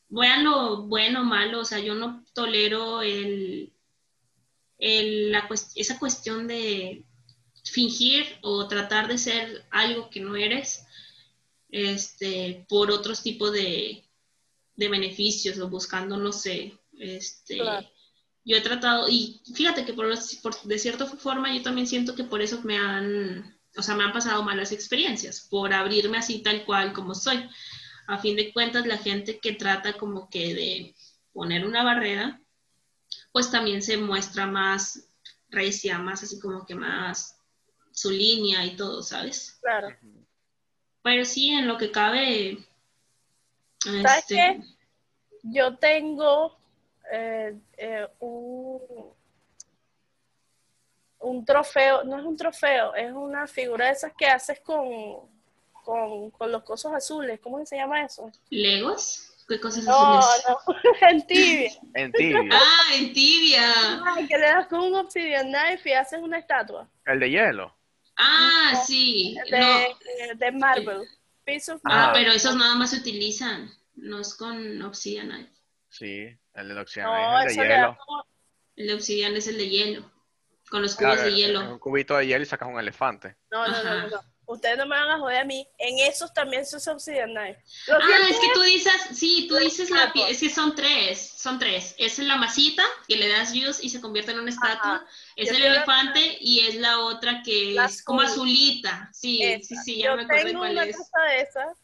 [0.08, 3.72] vean lo bueno o malo, o sea, yo no tolero el,
[4.78, 7.04] el, la, esa cuestión de
[7.64, 10.86] fingir o tratar de ser algo que no eres
[11.70, 14.02] este, por otros tipos de,
[14.76, 17.58] beneficios o buscando, no sé, este,
[18.44, 20.06] yo he tratado, y fíjate que por,
[20.62, 24.12] de cierta forma yo también siento que por eso me han, o sea, me han
[24.12, 27.48] pasado malas experiencias, por abrirme así tal cual como soy.
[28.06, 30.94] A fin de cuentas, la gente que trata como que de
[31.32, 32.40] poner una barrera,
[33.32, 35.08] pues también se muestra más
[35.50, 37.38] recia, más así como que más
[37.92, 39.58] su línea y todo, ¿sabes?
[39.60, 39.88] Claro.
[41.02, 42.58] Pero sí, en lo que cabe.
[43.78, 44.60] ¿Sabes este, qué?
[45.42, 46.58] Yo tengo
[47.12, 48.80] eh, eh, un,
[51.20, 55.28] un trofeo, no es un trofeo, es una figura de esas que haces con,
[55.86, 57.38] con, los cosos azules.
[57.40, 58.30] ¿Cómo se llama eso?
[58.50, 59.32] ¿Legos?
[59.48, 60.44] ¿Qué cosas no, azules?
[60.48, 61.70] No, en tibia.
[61.94, 62.40] en tibia.
[62.52, 63.72] ah, en tibia.
[64.28, 66.88] que le das con un obsidian knife y haces una estatua.
[67.04, 67.74] El de hielo.
[68.16, 69.36] Ah, sí.
[69.50, 71.02] De, de Marvel.
[71.84, 75.48] ah, pero esos nada más se utilizan, no es con Obsidian
[75.88, 77.98] Sí, el de Obsidian es el de hielo.
[78.74, 80.12] El de Obsidian es el de hielo,
[80.70, 81.72] con los cubos de hielo.
[81.72, 83.36] Un cubito de hielo y sacas un elefante.
[83.50, 86.64] No, no, no, no ustedes no me van a joder a mí, en esos también
[86.64, 87.62] se Knife.
[87.90, 91.94] Ah, es que tú dices, sí, tú dices la es que son tres, son tres.
[91.98, 95.04] Es la masita que le das use y se convierte en una estatua.
[95.34, 99.10] Es el elefante y es la otra que es como azulita.
[99.12, 100.96] Sí, sí, sí, ya me acuerdo cuál una es.
[100.96, 101.76] De esas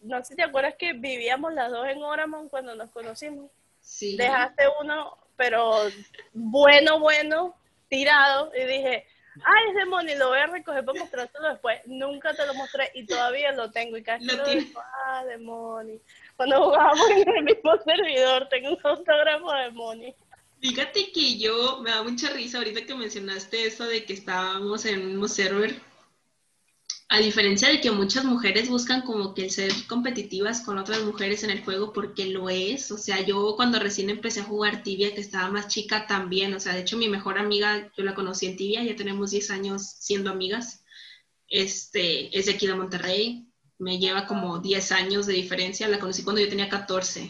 [0.00, 3.50] no sé si te acuerdas que vivíamos las dos en Oramon cuando nos conocimos.
[3.80, 4.16] Sí.
[4.16, 5.88] Dejaste uno, pero
[6.32, 7.54] bueno, bueno,
[7.88, 9.06] tirado, y dije,
[9.44, 11.80] ay, es de Moni, lo voy a recoger para mostrártelo después.
[11.86, 13.96] Nunca te lo mostré y todavía lo tengo.
[13.96, 16.00] Y casi lo, lo digo, ah, de Moni.
[16.36, 20.14] Cuando jugábamos en el mismo servidor, tengo un autógrafo de Moni.
[20.60, 25.00] Fíjate que yo me da mucha risa ahorita que mencionaste eso de que estábamos en
[25.00, 25.89] el mismo server
[27.12, 31.50] a diferencia de que muchas mujeres buscan como que ser competitivas con otras mujeres en
[31.50, 35.20] el juego porque lo es, o sea, yo cuando recién empecé a jugar tibia, que
[35.20, 38.56] estaba más chica también, o sea, de hecho mi mejor amiga, yo la conocí en
[38.56, 40.84] tibia, ya tenemos 10 años siendo amigas,
[41.48, 43.44] este, es de aquí de Monterrey,
[43.78, 47.28] me lleva como 10 años de diferencia, la conocí cuando yo tenía 14.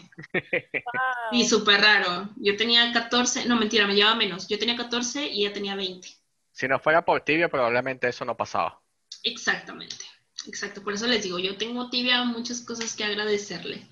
[1.31, 5.45] Y súper raro, yo tenía 14, no mentira, me lleva menos, yo tenía 14 y
[5.45, 6.07] ella tenía 20.
[6.51, 8.80] Si no fuera por tibia, probablemente eso no pasaba.
[9.23, 10.05] Exactamente,
[10.47, 10.83] exacto.
[10.83, 13.87] Por eso les digo, yo tengo tibia muchas cosas que agradecerle.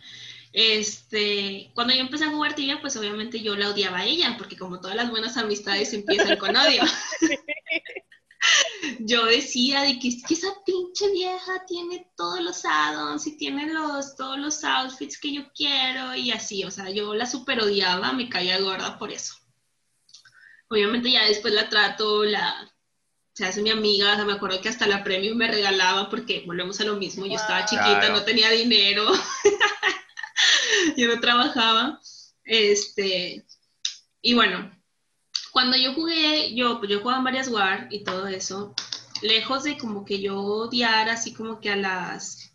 [0.52, 4.58] Este, cuando yo empecé a jugar tibia, pues obviamente yo la odiaba a ella, porque
[4.58, 6.82] como todas las buenas amistades empiezan con odio.
[9.00, 13.72] yo decía de que, es que esa pinche vieja tiene todos los addons y tiene
[13.72, 18.14] los, todos los outfits que yo quiero y así, o sea, yo la super odiaba,
[18.14, 19.36] me caía gorda por eso.
[20.70, 22.72] Obviamente ya después la trato, la,
[23.40, 26.44] se hace mi amiga, o sea, me acuerdo que hasta la premium me regalaba porque
[26.46, 29.10] volvemos a lo mismo, yo estaba chiquita, no tenía dinero,
[30.98, 32.02] yo no trabajaba,
[32.44, 33.48] este,
[34.22, 34.70] y bueno,
[35.54, 38.76] cuando yo jugué, yo, pues yo jugaba en varias War y todo eso,
[39.22, 42.52] lejos de como que yo odiara así como que a las,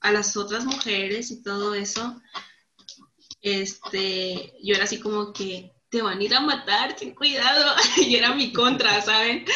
[0.00, 2.20] a las otras mujeres y todo eso,
[3.40, 8.16] este, yo era así como que te van a ir a matar, ten cuidado, y
[8.16, 9.46] era mi contra, ¿saben?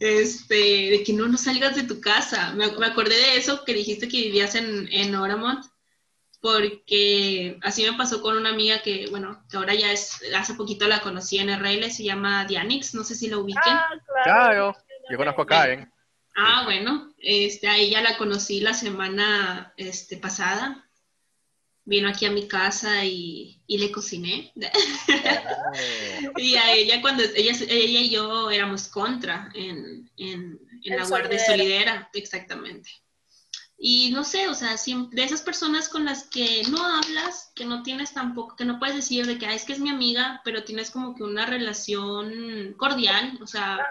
[0.00, 0.54] Este,
[0.90, 2.52] de que no, no salgas de tu casa.
[2.54, 5.64] Me, acordé de eso que dijiste que vivías en, en Oramont,
[6.40, 10.86] porque así me pasó con una amiga que, bueno, que ahora ya es, hace poquito
[10.86, 13.62] la conocí en RL, se llama Dianix, no sé si la ubiquen.
[13.64, 13.90] Ah,
[14.24, 14.76] claro.
[15.10, 15.90] yo conozco a Karen.
[16.36, 20.83] Ah, bueno, este, a ella la conocí la semana este, pasada
[21.84, 24.52] vino aquí a mi casa y, le cociné.
[26.36, 30.08] Y a ella, cuando ella, ella y yo éramos contra en,
[30.84, 32.90] la Guardia Solidera, exactamente.
[33.76, 37.82] Y no sé, o sea, de esas personas con las que no hablas, que no
[37.82, 40.90] tienes tampoco, que no puedes decir de que es que es mi amiga, pero tienes
[40.90, 43.84] como que una relación cordial, o sea,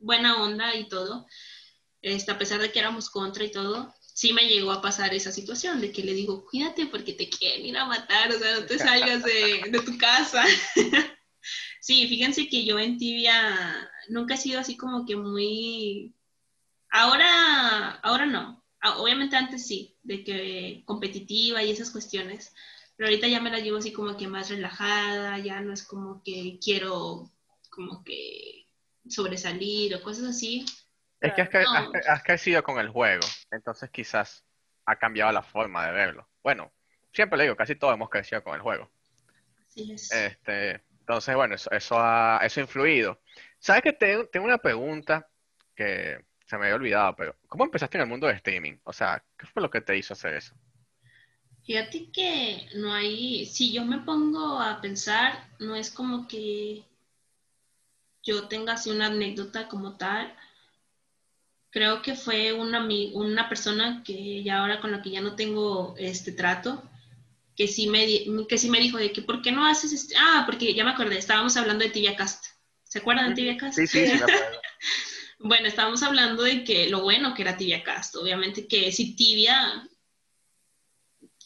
[0.00, 1.26] buena onda y todo,
[2.02, 5.30] este, a pesar de que éramos contra y todo, sí me llegó a pasar esa
[5.30, 8.66] situación de que le digo, cuídate porque te quieren ir a matar, o sea, no
[8.66, 10.44] te salgas de, tu casa.
[11.80, 16.16] sí, fíjense que yo en tibia nunca he sido así como que muy...
[16.90, 18.64] Ahora, ahora no.
[18.80, 22.52] Ah, obviamente antes sí, de que competitiva y esas cuestiones,
[22.96, 26.24] pero ahorita ya me la llevo así como que más relajada, ya no es como
[26.24, 27.30] que quiero
[27.70, 28.66] como que
[29.08, 30.64] sobresalir o cosas así,
[31.20, 34.44] es que has, crecido con el juego, entonces quizás
[34.86, 36.28] ha cambiado la forma de verlo.
[36.42, 36.72] Bueno,
[37.12, 38.90] siempre le digo, casi todos hemos crecido con el juego.
[39.66, 40.12] Así es.
[40.12, 43.20] Este, entonces, bueno, eso, eso, ha, eso influido.
[43.58, 45.28] ¿Sabes que tengo, tengo una pregunta
[45.74, 48.78] que se me había olvidado, pero ¿cómo empezaste en el mundo de streaming?
[48.84, 50.54] O sea, ¿qué fue lo que te hizo hacer eso?
[51.64, 56.82] Fíjate que no hay, si yo me pongo a pensar, no es como que
[58.22, 60.34] yo tenga así una anécdota como tal,
[61.70, 65.94] creo que fue una, una persona que ya ahora con la que ya no tengo
[65.98, 66.82] este trato,
[67.56, 68.06] que sí me,
[68.46, 70.14] que sí me dijo de que, ¿por qué no haces este?
[70.16, 72.46] Ah, porque ya me acordé, estábamos hablando de Tibia Cast.
[72.84, 73.76] ¿Se acuerdan de Tibia Cast?
[73.76, 74.60] Sí, sí, sí, me acuerdo.
[75.40, 78.16] bueno, estábamos hablando de que lo bueno que era Tibia Cast.
[78.16, 79.88] Obviamente que si Tibia,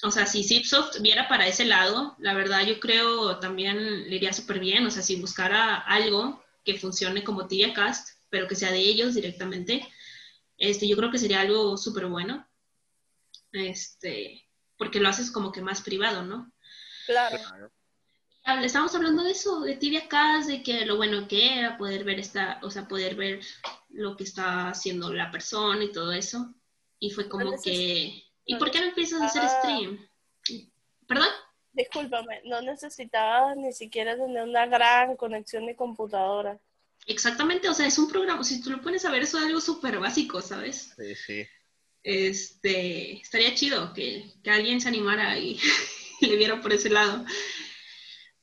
[0.03, 4.33] o sea, si Zipsoft viera para ese lado, la verdad yo creo también le iría
[4.33, 4.87] súper bien.
[4.87, 9.15] O sea, si buscara algo que funcione como Tibia Cast, pero que sea de ellos
[9.15, 9.87] directamente,
[10.63, 12.49] este, yo creo que sería algo súper bueno,
[13.51, 14.49] este,
[14.79, 16.53] porque lo haces como que más privado, ¿no?
[17.05, 17.37] Claro.
[18.63, 22.21] Estamos hablando de eso, de Tibia Cast, de que lo bueno que era poder ver
[22.21, 23.41] esta, o sea, poder ver
[23.89, 26.55] lo que está haciendo la persona y todo eso.
[27.01, 30.09] Y fue como que, ¿y por qué no empiezas a hacer stream?
[31.09, 31.29] ¿Perdón?
[31.73, 36.61] Discúlpame, no necesitabas ni siquiera tener una gran conexión de computadora.
[37.07, 39.61] Exactamente, o sea, es un programa, si tú lo pones a ver, eso es algo
[39.61, 40.95] súper básico, ¿sabes?
[40.97, 41.47] Sí, sí.
[42.03, 45.59] Este, estaría chido que, alguien se animara y,
[46.21, 47.25] le viera por ese lado.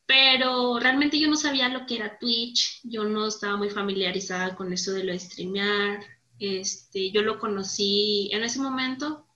[0.05, 4.73] Pero realmente yo no sabía lo que era Twitch, yo no estaba muy familiarizada con
[4.73, 6.03] eso de lo de streamear.
[6.39, 9.27] Este, yo lo conocí en ese momento.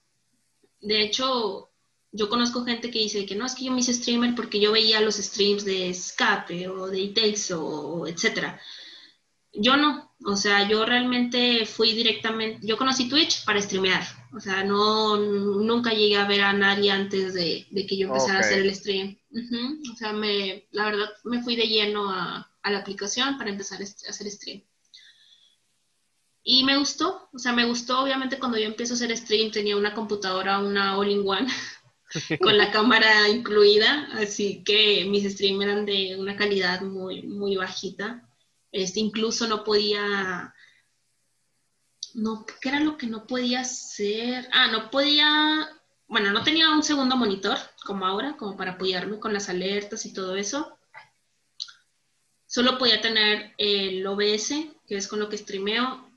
[0.82, 1.72] De hecho,
[2.12, 4.72] yo conozco gente que dice que no, es que yo me hice streamer porque yo
[4.72, 8.60] veía los streams de Escape o de Itexo o etcétera.
[9.54, 14.04] Yo no, o sea, yo realmente fui directamente, yo conocí Twitch para streamear,
[14.36, 18.42] o sea, no, nunca llegué a ver a nadie antes de, que yo empezara a
[18.42, 19.18] hacer el stream.
[19.92, 23.80] O sea, me, la verdad me fui de lleno a, a la aplicación para empezar
[23.80, 24.64] a hacer stream.
[26.44, 29.78] Y me gustó, o sea, me gustó, obviamente cuando yo empiezo a hacer stream tenía
[29.78, 31.48] una computadora, una all-in-one,
[32.42, 38.30] con la cámara incluida, así que mis streams eran de una calidad muy, muy bajita.
[38.74, 40.54] Este, incluso no podía,
[42.16, 44.50] no, ¿qué era lo que no podía hacer?
[44.52, 45.70] Ah, no podía,
[46.08, 50.14] bueno, no tenía un segundo monitor como ahora, como para apoyarme con las alertas y
[50.14, 50.80] todo eso.
[52.48, 56.10] Solo podía tener el OBS, que es con lo que streameo,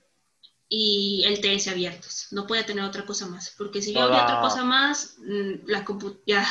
[0.67, 2.29] y el TS abiertos.
[2.31, 5.85] No podía tener otra cosa más, porque si yo había otra cosa más, mm, la
[6.27, 6.47] ya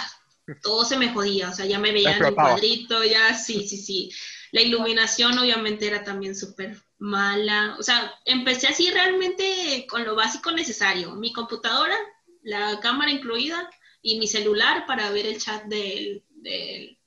[0.62, 3.78] todo se me jodía, o sea, ya me veía en el cuadrito, ya sí, sí,
[3.78, 4.12] sí.
[4.56, 7.76] La iluminación obviamente era también súper mala.
[7.78, 11.14] O sea, empecé así realmente con lo básico necesario.
[11.16, 11.98] Mi computadora,
[12.42, 13.70] la cámara incluida
[14.02, 16.98] y mi celular para ver el chat del, del,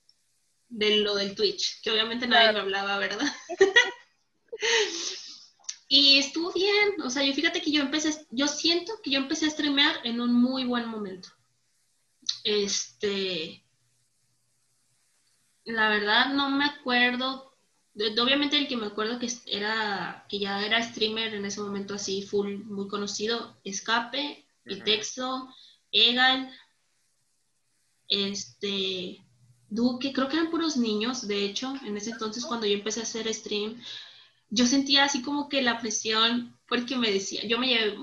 [0.68, 3.26] de lo del Twitch, que obviamente nadie me hablaba, ¿verdad?
[5.88, 9.46] y estuvo bien, o sea, yo fíjate que yo empecé, yo siento que yo empecé
[9.46, 11.30] a streamear en un muy buen momento.
[12.44, 13.64] Este,
[15.68, 17.54] la verdad no me acuerdo.
[17.94, 22.22] Obviamente el que me acuerdo que era que ya era streamer en ese momento así
[22.22, 25.48] full muy conocido, Escape, El Texto,
[25.90, 26.50] Egal,
[28.08, 29.24] este
[29.68, 33.02] Duque, creo que eran puros niños, de hecho, en ese entonces cuando yo empecé a
[33.02, 33.82] hacer stream,
[34.48, 37.98] yo sentía así como que la presión, porque me decía, yo me llevé,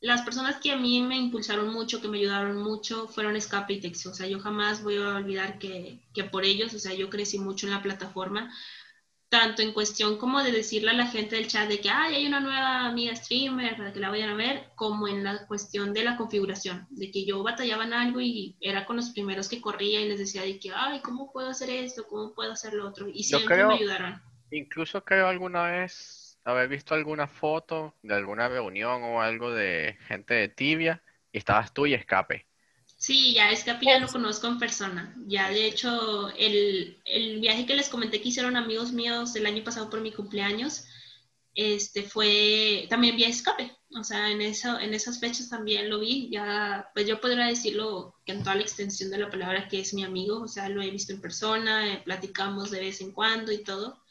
[0.00, 3.80] las personas que a mí me impulsaron mucho, que me ayudaron mucho, fueron Escape y
[3.80, 4.10] Texo.
[4.10, 7.38] O sea, yo jamás voy a olvidar que, que, por ellos, o sea, yo crecí
[7.38, 8.52] mucho en la plataforma,
[9.28, 12.26] tanto en cuestión como de decirle a la gente del chat de que Ay, hay
[12.26, 16.04] una nueva amiga streamer para que la vayan a ver, como en la cuestión de
[16.04, 20.00] la configuración, de que yo batallaba en algo y era con los primeros que corría
[20.00, 22.06] y les decía de que, ay, ¿cómo puedo hacer esto?
[22.06, 23.08] ¿Cómo puedo hacer lo otro?
[23.08, 24.22] Y siempre me ayudaron.
[24.50, 30.34] Incluso creo alguna vez haber visto alguna foto de alguna reunión o algo de gente
[30.34, 32.46] de Tibia y estabas tú y Escape.
[32.96, 35.14] Sí, ya Escape ya lo conozco en persona.
[35.26, 39.62] Ya de hecho, el, el, viaje que les comenté que hicieron amigos míos el año
[39.64, 40.86] pasado por mi cumpleaños,
[41.54, 43.76] este fue también vía Escape.
[43.98, 46.28] O sea, en, eso, en esas fechas también lo vi.
[46.30, 49.94] Ya, pues yo podría decirlo que en toda la extensión de la palabra que es
[49.94, 50.42] mi amigo.
[50.42, 54.02] O sea, lo he visto en persona, eh, platicamos de vez en cuando y todo.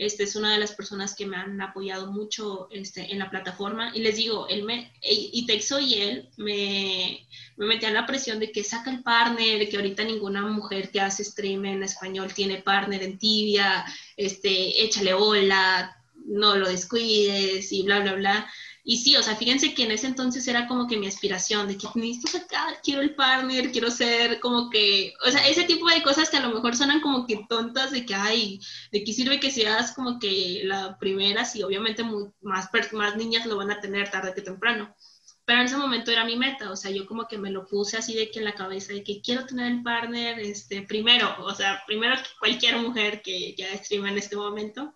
[0.00, 3.92] Este es una de las personas que me han apoyado mucho este, en la plataforma.
[3.94, 7.26] Y les digo, él me, y Texo y él me,
[7.58, 11.22] me metían la presión de que saca el partner, que ahorita ninguna mujer que hace
[11.22, 13.84] stream en español tiene partner en tibia,
[14.16, 15.94] este, échale hola,
[16.24, 18.50] no lo descuides y bla, bla, bla.
[18.82, 21.76] Y sí, o sea, fíjense que en ese entonces era como que mi aspiración de
[21.76, 26.02] que necesito sacar, quiero el partner, quiero ser como que, o sea, ese tipo de
[26.02, 28.60] cosas que a lo mejor suenan como que tontas de que, ay,
[28.90, 32.02] de qué sirve que seas como que la primera, si obviamente
[32.40, 34.94] más, más niñas lo van a tener tarde que temprano.
[35.44, 37.96] Pero en ese momento era mi meta, o sea, yo como que me lo puse
[37.96, 41.54] así de que en la cabeza de que quiero tener el partner, este, primero, o
[41.54, 44.94] sea, primero que cualquier mujer que ya streama en este momento.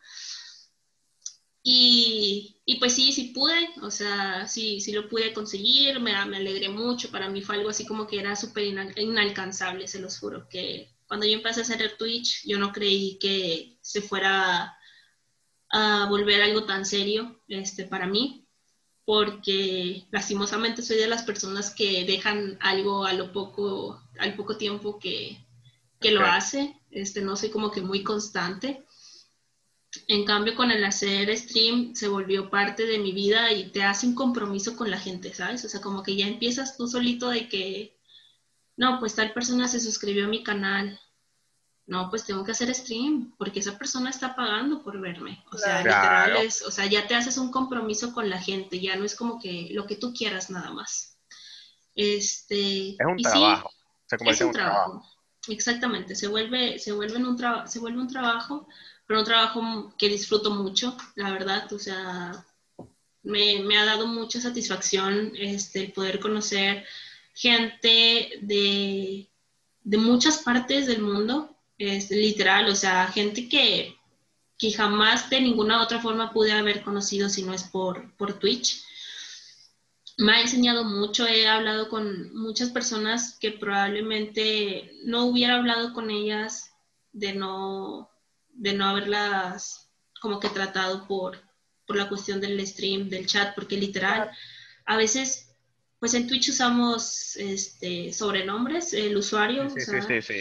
[1.67, 6.37] Y, y, pues sí, sí pude, o sea, sí, sí lo pude conseguir, me, me
[6.37, 8.65] alegré mucho, para mí fue algo así como que era súper
[8.99, 13.19] inalcanzable, se los juro, que cuando yo empecé a hacer el Twitch, yo no creí
[13.19, 14.77] que se fuera
[15.71, 18.47] a volver algo tan serio este, para mí,
[19.07, 24.99] porque lastimosamente soy de las personas que dejan algo a lo poco, al poco tiempo
[24.99, 25.45] que,
[26.01, 28.85] que lo hace, este, no soy como que muy constante.
[30.09, 34.07] En cambio, con el hacer stream se volvió parte de mi vida y te hace
[34.07, 35.65] un compromiso con la gente, ¿sabes?
[35.65, 37.97] O sea, como que ya empiezas tú solito de que,
[38.77, 41.01] no, pues tal persona se suscribió a mi canal.
[41.87, 45.45] No, pues tengo que hacer stream porque esa persona está pagando por verme.
[45.53, 48.97] O sea, literal es, o sea, ya te haces un compromiso con la gente, ya
[48.97, 51.19] no es como que lo que tú quieras nada más.
[51.95, 53.71] Este, es un trabajo.
[54.11, 55.05] es un, trabajo.
[55.49, 57.39] Exactamente, se vuelve, se vuelve un
[57.69, 58.67] se vuelve un trabajo
[59.07, 62.45] pero un trabajo que disfruto mucho, la verdad, o sea,
[63.23, 66.85] me, me ha dado mucha satisfacción este, poder conocer
[67.35, 69.29] gente de,
[69.83, 73.97] de muchas partes del mundo, es literal, o sea, gente que,
[74.57, 78.83] que jamás de ninguna otra forma pude haber conocido si no es por, por Twitch.
[80.19, 86.11] me ha enseñado mucho, he hablado con muchas personas que probablemente no hubiera hablado con
[86.11, 86.71] ellas
[87.13, 88.11] de no,
[88.55, 89.91] de no haberlas
[90.21, 91.39] como que tratado por,
[91.87, 94.31] por la cuestión del stream, del chat, porque literal,
[94.87, 95.51] a veces,
[95.99, 99.69] pues en Twitch usamos este, sobrenombres, el usuario.
[99.71, 100.35] Sí, sí, sí,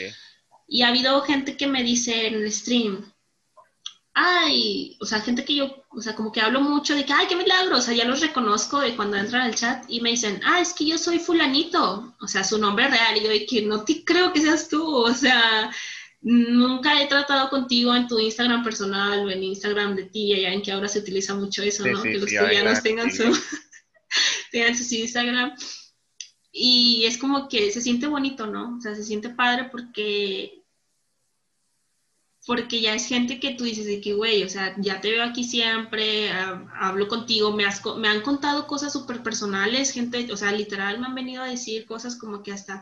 [0.67, 3.13] Y ha habido gente que me dice en el stream,
[4.13, 7.25] ay, o sea, gente que yo, o sea, como que hablo mucho de que, ay,
[7.27, 10.39] qué milagro, o sea, ya los reconozco de cuando entran al chat y me dicen,
[10.45, 13.63] ah, es que yo soy fulanito, o sea, su nombre real, y yo, y que
[13.63, 15.71] no te creo que seas tú, o sea,
[16.23, 20.61] nunca he tratado contigo en tu Instagram personal o en Instagram de ti, ya en
[20.61, 22.01] que ahora se utiliza mucho eso, ¿no?
[22.01, 23.23] que los estudiantes tengan, su,
[24.51, 25.53] tengan sus Instagram.
[26.51, 28.77] Y es como que se siente bonito, ¿no?
[28.77, 30.63] O sea, se siente padre porque
[32.45, 35.23] porque ya es gente que tú dices de que, güey, o sea, ya te veo
[35.23, 40.51] aquí siempre, hablo contigo, me, has, me han contado cosas súper personales, gente, o sea,
[40.51, 42.81] literal me han venido a decir cosas como que hasta,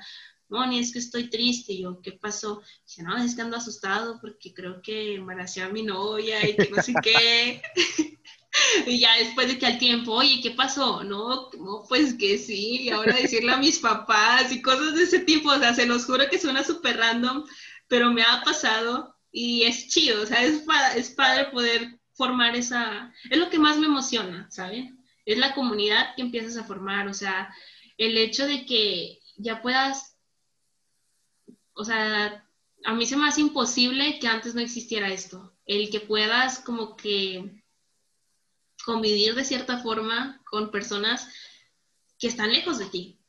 [0.52, 2.62] Moni, es que estoy triste, yo, ¿qué pasó?
[2.86, 6.70] Dice, no, es que ando asustado porque creo que embaracé a mi novia y que
[6.70, 7.62] no sé qué.
[8.86, 11.04] y ya después de que al tiempo, oye, ¿qué pasó?
[11.04, 15.20] No, no, pues que sí, y ahora decirle a mis papás y cosas de ese
[15.20, 17.46] tipo, o sea, se los juro que suena súper random,
[17.88, 20.64] pero me ha pasado y es chido, o sea, es,
[20.96, 25.00] es padre poder formar esa, es lo que más me emociona, ¿saben?
[25.26, 27.54] Es la comunidad que empiezas a formar, o sea,
[27.98, 30.11] el hecho de que ya puedas,
[31.82, 32.46] o sea,
[32.86, 36.96] a mí se me hace imposible que antes no existiera esto, el que puedas como
[36.96, 37.64] que
[38.86, 41.28] convivir de cierta forma con personas
[42.20, 43.20] que están lejos de ti,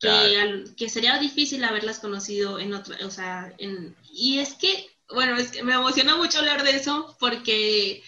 [0.00, 5.36] que, que sería difícil haberlas conocido en otra, o sea, en, y es que bueno,
[5.36, 8.02] es que me emociona mucho hablar de eso porque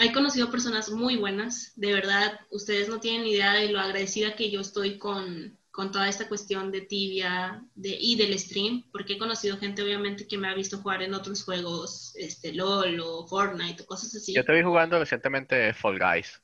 [0.00, 4.50] he conocido personas muy buenas, de verdad, ustedes no tienen idea de lo agradecida que
[4.50, 5.58] yo estoy con,
[5.90, 10.38] toda esta cuestión de tibia de, y del stream, porque he conocido gente obviamente que
[10.38, 14.32] me ha visto jugar en otros juegos, este, LOL o Fortnite o cosas así.
[14.34, 16.40] Yo te vi jugando recientemente Fall Guys.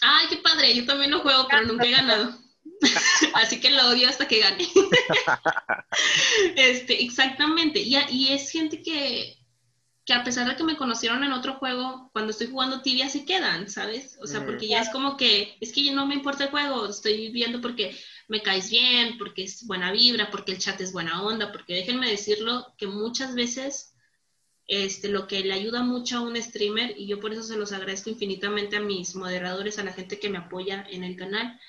[0.00, 2.38] Ay, qué padre, yo también lo juego, pero nunca he ganado.
[3.34, 4.66] Así que lo odio hasta que gane.
[6.56, 7.80] este, exactamente.
[7.80, 9.38] Y, y, es gente que,
[10.04, 13.24] que a pesar de que me conocieron en otro juego, cuando estoy jugando tibia se
[13.24, 14.18] quedan, ¿sabes?
[14.20, 14.46] O sea, mm.
[14.46, 17.96] porque ya es como que, es que no me importa el juego, estoy viendo porque
[18.28, 22.10] me caes bien, porque es buena vibra, porque el chat es buena onda, porque déjenme
[22.10, 23.94] decirlo que muchas veces
[24.66, 27.72] este, lo que le ayuda mucho a un streamer, y yo por eso se los
[27.72, 31.60] agradezco infinitamente a mis moderadores, a la gente que me apoya en el canal,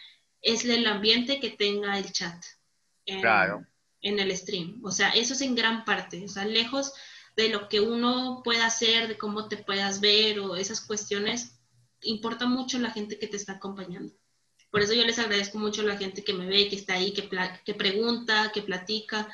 [0.42, 2.42] es el ambiente que tenga el chat
[3.06, 4.80] en, el stream.
[4.84, 6.94] O sea, eso es en gran parte, o sea, lejos
[7.36, 11.60] de lo que uno pueda hacer, de cómo te puedas ver o esas cuestiones,
[12.02, 14.14] importa mucho la gente que te está acompañando.
[14.76, 17.14] Por eso yo les agradezco mucho a la gente que me ve, que está ahí,
[17.14, 17.30] que,
[17.64, 19.26] que pregunta, que platica,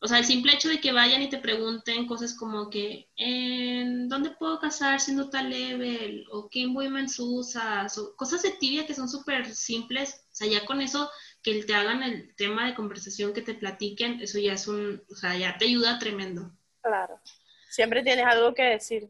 [0.00, 4.08] o sea, el simple hecho de que vayan y te pregunten cosas como que, ¿en
[4.08, 6.26] dónde puedo casar siendo tal level?
[6.32, 7.96] ¿O qué Women's usas?
[7.96, 10.26] O cosas de tibia que son súper simples.
[10.32, 11.08] O sea, ya con eso,
[11.44, 15.14] que te hagan el tema de conversación, que te platiquen, eso ya es un, o
[15.14, 16.50] sea, ya te ayuda tremendo.
[16.82, 17.20] Claro.
[17.70, 19.08] Siempre tienes algo que decir.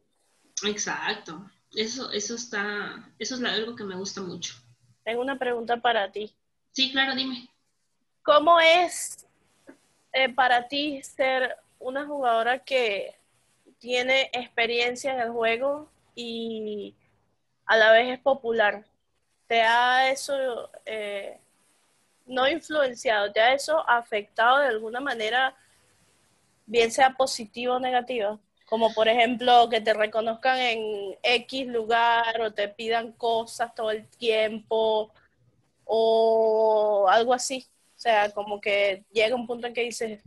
[0.66, 1.50] Exacto.
[1.74, 4.52] Eso, eso está, eso es algo que me gusta mucho.
[5.06, 6.34] Tengo una pregunta para ti.
[6.72, 7.48] Sí, claro, dime.
[8.24, 9.24] ¿Cómo es
[10.12, 13.14] eh, para ti ser una jugadora que
[13.78, 16.96] tiene experiencia en el juego y
[17.66, 18.84] a la vez es popular?
[19.46, 21.38] ¿Te ha eso eh,
[22.26, 25.54] no influenciado, te ha eso afectado de alguna manera,
[26.66, 28.40] bien sea positivo o negativo?
[28.66, 34.06] Como por ejemplo que te reconozcan en X lugar o te pidan cosas todo el
[34.08, 35.12] tiempo
[35.84, 37.66] o algo así.
[37.96, 40.20] O sea, como que llega un punto en que dices,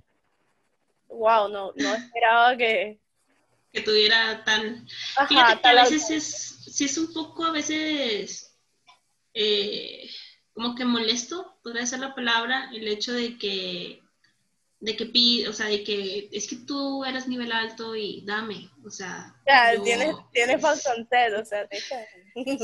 [1.08, 3.00] wow, no, no esperaba que...
[3.72, 4.88] Que tuviera tan...
[5.28, 8.58] Fíjate que a veces es, sí es un poco, a veces,
[9.34, 10.10] eh,
[10.54, 14.02] como que molesto, podría ser la palabra, el hecho de que
[14.82, 18.70] de que pide, o sea, de que es que tú eres nivel alto y dame,
[18.86, 19.36] o sea.
[19.46, 20.76] Ya, tienes, tienes o
[21.46, 21.68] sea,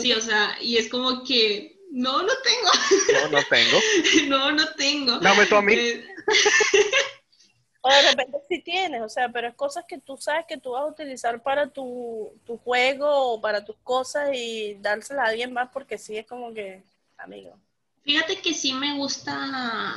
[0.02, 3.22] Sí, o sea, y es como que no, no tengo.
[3.22, 3.80] No, no tengo.
[4.28, 5.20] no, no tengo.
[5.20, 5.74] Dame tú a mí.
[5.74, 6.06] Eh,
[7.82, 10.72] o de repente sí tienes, o sea, pero es cosas que tú sabes que tú
[10.72, 15.54] vas a utilizar para tu, tu juego o para tus cosas y dárselas a alguien
[15.54, 16.82] más porque sí es como que,
[17.18, 17.58] amigo.
[18.04, 19.96] Fíjate que sí me gusta,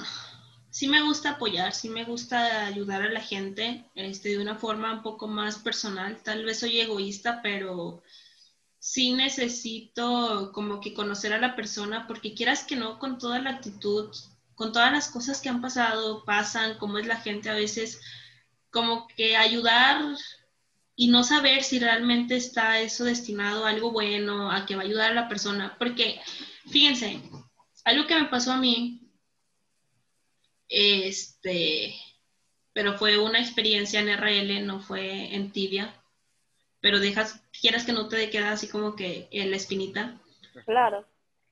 [0.70, 4.92] sí me gusta apoyar, sí me gusta ayudar a la gente este, de una forma
[4.92, 6.22] un poco más personal.
[6.22, 8.02] Tal vez soy egoísta, pero
[8.78, 13.50] sí necesito como que conocer a la persona, porque quieras que no, con toda la
[13.50, 14.10] actitud,
[14.54, 18.00] con todas las cosas que han pasado, pasan, como es la gente a veces,
[18.70, 20.16] como que ayudar
[20.94, 24.84] y no saber si realmente está eso destinado a algo bueno, a que va a
[24.84, 26.20] ayudar a la persona, porque
[26.70, 27.22] fíjense,
[27.84, 29.07] algo que me pasó a mí,
[30.68, 31.94] este,
[32.72, 35.94] pero fue una experiencia en RL, no fue en tibia,
[36.80, 40.20] pero dejas, quieras que no te queda así como que en la espinita.
[40.64, 41.06] Claro.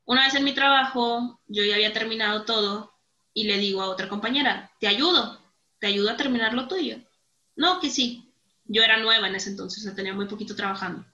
[0.04, 2.92] Una vez en mi trabajo, yo ya había terminado todo
[3.34, 5.40] y le digo a otra compañera, te ayudo,
[5.78, 6.98] te ayudo a terminar lo tuyo.
[7.56, 8.32] No, que sí.
[8.64, 11.04] Yo era nueva en ese entonces, o tenía muy poquito trabajando.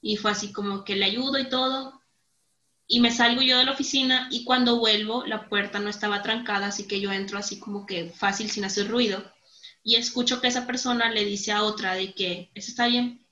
[0.00, 2.01] Y fue así como que le ayudo y todo.
[2.86, 6.66] Y me salgo yo de la oficina y cuando vuelvo la puerta no estaba trancada,
[6.66, 9.24] así que yo entro así como que fácil sin hacer ruido.
[9.82, 13.26] Y escucho que esa persona le dice a otra de que, eso está bien,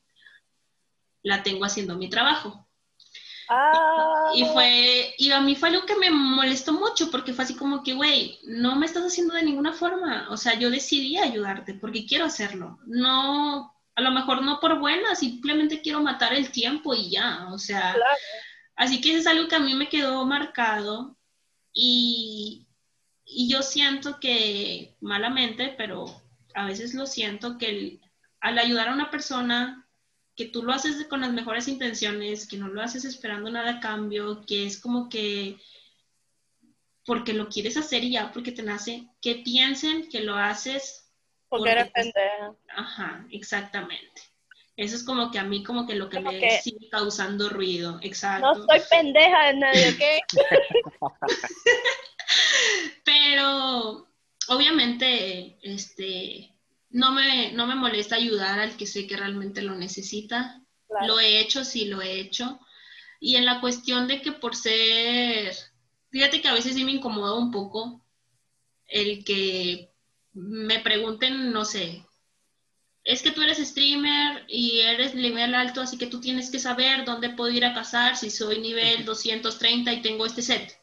[1.23, 2.67] la tengo haciendo mi trabajo.
[3.53, 4.31] Ah.
[4.35, 7.83] Y fue, y a mí fue algo que me molestó mucho porque fue así como
[7.83, 10.29] que, güey, no me estás haciendo de ninguna forma.
[10.31, 12.79] O sea, yo decidí ayudarte porque quiero hacerlo.
[12.87, 17.49] No, a lo mejor no por buena, simplemente quiero matar el tiempo y ya.
[17.51, 17.97] O sea,
[18.81, 21.19] así que eso es algo que a mí me quedó marcado
[21.71, 22.67] y,
[23.27, 26.07] y yo siento que malamente, pero
[26.55, 28.01] a veces lo siento que
[28.41, 29.87] al ayudar a una persona
[30.35, 33.81] que tú lo haces con las mejores intenciones, que no lo haces esperando nada a
[33.81, 35.59] cambio, que es como que
[37.05, 41.13] porque lo quieres hacer y ya porque te nace, que piensen que lo haces
[41.51, 42.55] porque, eres pendeja.
[42.75, 44.23] Ajá, exactamente.
[44.81, 48.55] Eso es como que a mí como que lo que me sigue causando ruido, exacto.
[48.55, 50.01] No soy pendeja de nadie, ¿ok?
[53.05, 54.09] Pero
[54.49, 56.55] obviamente, este,
[56.89, 60.63] no me, no me molesta ayudar al que sé que realmente lo necesita.
[61.07, 62.59] Lo he hecho, sí lo he hecho.
[63.21, 65.55] Y en la cuestión de que por ser,
[66.09, 68.03] fíjate que a veces sí me incomoda un poco
[68.87, 69.93] el que
[70.33, 72.07] me pregunten, no sé,
[73.11, 77.05] es que tú eres streamer y eres nivel alto, así que tú tienes que saber
[77.05, 80.79] dónde puedo ir a cazar si soy nivel 230 y tengo este set.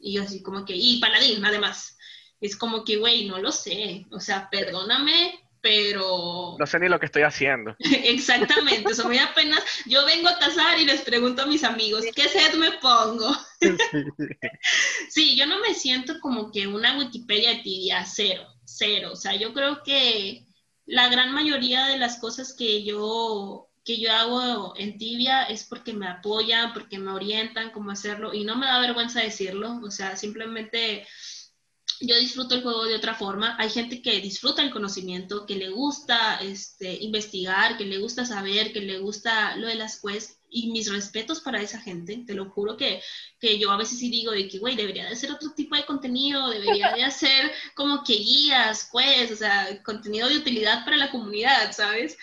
[0.00, 1.98] Y yo así como que, y paladín además.
[2.40, 4.06] Es como que, güey, no lo sé.
[4.12, 6.56] O sea, perdóname, pero...
[6.56, 7.74] No sé ni lo que estoy haciendo.
[7.80, 12.28] Exactamente, eso muy apenas, yo vengo a cazar y les pregunto a mis amigos, ¿qué
[12.28, 13.36] set me pongo?
[15.08, 19.52] sí, yo no me siento como que una Wikipedia tibia, cero, cero, o sea, yo
[19.52, 20.46] creo que
[20.86, 25.92] la gran mayoría de las cosas que yo que yo hago en tibia es porque
[25.92, 30.16] me apoyan, porque me orientan cómo hacerlo y no me da vergüenza decirlo, o sea,
[30.16, 31.04] simplemente
[32.00, 33.56] yo disfruto el juego de otra forma.
[33.58, 38.72] Hay gente que disfruta el conocimiento, que le gusta este, investigar, que le gusta saber,
[38.72, 40.38] que le gusta lo de las quests.
[40.54, 43.00] Y mis respetos para esa gente, te lo juro que,
[43.40, 45.86] que yo a veces sí digo de que, güey, debería de hacer otro tipo de
[45.86, 51.10] contenido, debería de hacer como que guías, quests, o sea, contenido de utilidad para la
[51.10, 52.18] comunidad, ¿sabes?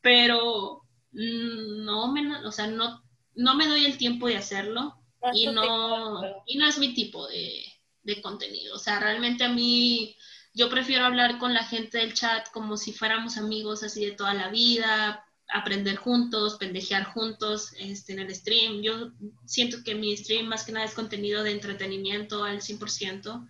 [0.00, 0.82] Pero
[1.12, 3.04] mm, no me, o sea, no,
[3.34, 4.96] no me doy el tiempo de hacerlo
[5.34, 7.64] y no, y no es mi tipo de,
[8.02, 8.76] de contenido.
[8.76, 10.16] O sea, realmente a mí,
[10.54, 14.34] yo prefiero hablar con la gente del chat como si fuéramos amigos así de toda
[14.34, 18.82] la vida, aprender juntos, pendejear juntos este, en el stream.
[18.82, 19.12] Yo
[19.44, 23.48] siento que mi stream más que nada es contenido de entretenimiento al 100%.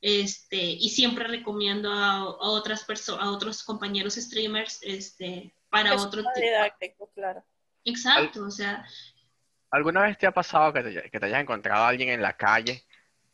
[0.00, 6.24] Este, y siempre recomiendo a, otras personas, a otros compañeros streamers, este, para otro
[6.78, 7.10] tipo.
[7.14, 7.44] claro.
[7.84, 8.84] Exacto, o sea.
[9.70, 12.36] ¿Alguna vez te ha pasado que te, que te hayas encontrado a alguien en la
[12.36, 12.84] calle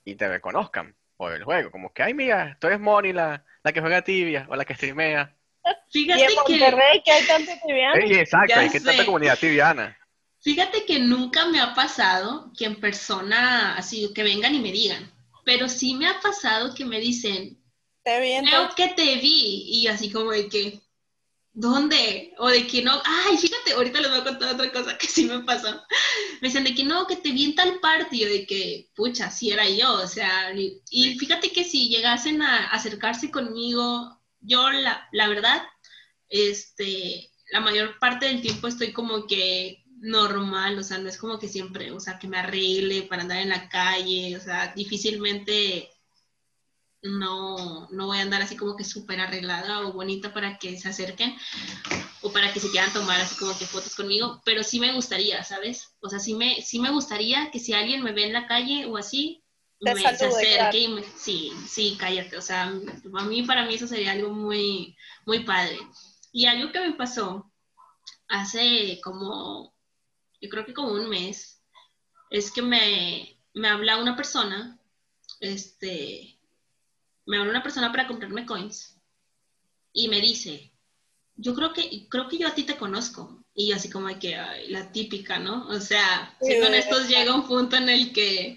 [0.04, 1.70] y te reconozcan por el juego.
[1.70, 4.74] Como que, ay, mira, tú eres Moni, la, la que juega tibia o la que
[4.74, 5.36] streamea.
[5.90, 8.06] Fíjate y en Monterrey que, hay tanta tibiana.
[8.06, 9.98] Sí, exacto, hay que tanta comunidad tibiana.
[10.40, 15.12] Fíjate que nunca me ha pasado que en persona, así, que vengan y me digan.
[15.44, 17.58] Pero sí me ha pasado que me dicen,
[18.04, 19.64] te vi creo que te vi.
[19.66, 20.80] Y así como de que,
[21.52, 22.34] ¿dónde?
[22.38, 25.24] O de que no, ay, fíjate, ahorita les voy a contar otra cosa que sí
[25.24, 25.82] me pasó.
[26.40, 29.50] Me dicen de que no, que te vi en tal partido, de que, pucha, sí
[29.50, 35.28] era yo, o sea, y, fíjate que si llegasen a acercarse conmigo, yo la, la
[35.28, 35.62] verdad,
[36.28, 41.38] este, la mayor parte del tiempo estoy como que normal, o sea, no es como
[41.38, 45.90] que siempre, o sea, que me arregle para andar en la calle, o sea, difícilmente
[47.02, 50.88] no, no voy a andar así como que súper arreglada o bonita para que se
[50.88, 51.36] acerquen
[52.22, 55.42] o para que se quieran tomar así como que fotos conmigo, pero sí me gustaría,
[55.44, 55.94] ¿sabes?
[56.00, 58.86] O sea, sí me, sí me gustaría que si alguien me ve en la calle
[58.86, 59.44] o así,
[59.80, 63.86] me se acerque y me, sí, sí, cállate, o sea, a mí para mí eso
[63.86, 65.78] sería algo muy, muy padre.
[66.32, 67.50] Y algo que me pasó
[68.28, 69.74] hace como
[70.40, 71.62] yo creo que como un mes,
[72.30, 74.78] es que me, me habla una persona,
[75.40, 76.38] este,
[77.26, 79.00] me habla una persona para comprarme coins
[79.92, 80.72] y me dice,
[81.36, 83.44] yo creo que, creo que yo a ti te conozco.
[83.54, 84.36] Y yo así como que,
[84.68, 85.66] la típica, ¿no?
[85.68, 88.56] O sea, si con estos llega un punto en el que,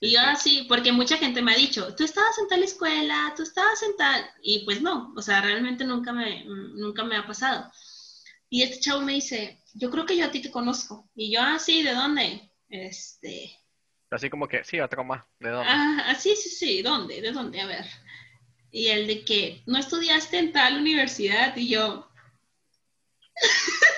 [0.00, 3.42] y yo así, porque mucha gente me ha dicho, tú estabas en tal escuela, tú
[3.42, 7.70] estabas en tal, y pues no, o sea, realmente nunca me, nunca me ha pasado.
[8.48, 11.08] Y este chavo me dice, yo creo que yo a ti te conozco.
[11.14, 12.50] Y yo, ah, sí, ¿de dónde?
[12.68, 13.58] Este...
[14.10, 15.68] Así como que, sí, otro más, ¿de dónde?
[15.70, 17.20] Ah, sí, sí, sí, ¿dónde?
[17.20, 17.60] ¿De dónde?
[17.60, 17.84] A ver.
[18.70, 21.56] Y el de que, ¿no estudiaste en tal universidad?
[21.56, 22.08] Y yo...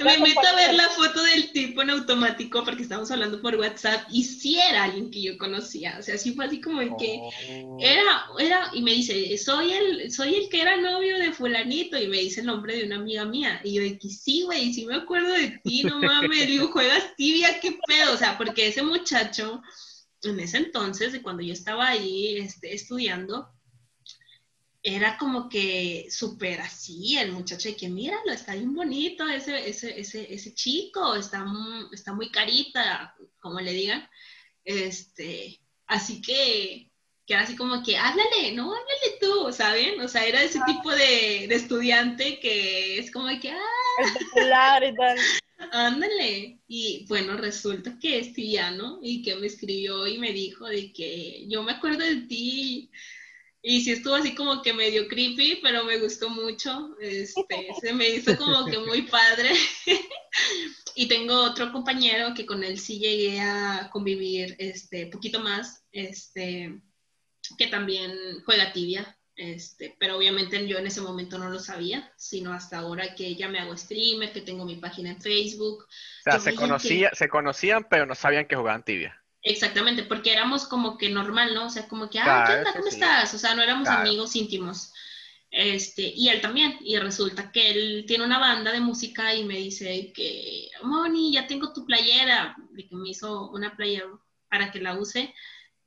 [0.00, 4.06] me meto a ver la foto del tipo en automático porque estamos hablando por WhatsApp
[4.10, 7.18] y sí era alguien que yo conocía, o sea, sí fue así como el que
[7.20, 7.76] oh.
[7.80, 12.08] era, era, y me dice, soy el, soy el que era novio de fulanito y
[12.08, 13.60] me dice el nombre de una amiga mía.
[13.64, 17.14] Y yo de que sí, güey, sí me acuerdo de ti, no mames, digo, juegas
[17.16, 19.62] tibia, qué pedo, o sea, porque ese muchacho
[20.22, 23.48] en ese entonces, de cuando yo estaba ahí este, estudiando,
[24.86, 29.98] era como que súper así, el muchacho de que míralo, está bien bonito ese, ese,
[29.98, 31.42] ese, ese chico, está,
[31.90, 34.06] está muy carita, como le digan.
[34.62, 36.90] Este, así que,
[37.26, 39.98] que era así como que, háblale, no, háblale tú, ¿saben?
[40.02, 44.94] O sea, era ese tipo de, de estudiante que es como que, ah, popular y
[44.94, 45.18] tal.
[45.72, 46.58] Ándale.
[46.68, 51.46] Y bueno, resulta que es Tiano y que me escribió y me dijo de que
[51.48, 52.90] yo me acuerdo de ti y
[53.80, 56.94] sí estuvo así como que medio creepy, pero me gustó mucho.
[57.00, 59.52] Este, se me hizo como que muy padre.
[60.94, 66.78] y tengo otro compañero que con él sí llegué a convivir este poquito más, este,
[67.56, 68.12] que también
[68.44, 69.18] juega tibia.
[69.36, 73.48] Este, pero obviamente yo en ese momento no lo sabía, sino hasta ahora que ya
[73.48, 75.84] me hago streamer, que tengo mi página en Facebook.
[75.84, 79.23] O sea, se, conocía, se conocían, pero no sabían que jugaban tibia.
[79.44, 81.66] Exactamente, porque éramos como que normal, ¿no?
[81.66, 82.72] O sea, como que, ah, ¿qué onda?
[82.72, 83.34] ¿Cómo estás?
[83.34, 84.90] O sea, no éramos amigos íntimos.
[85.50, 89.58] Este, y él también, y resulta que él tiene una banda de música y me
[89.58, 94.06] dice que, Moni, ya tengo tu playera, de que me hizo una playera
[94.48, 95.34] para que la use,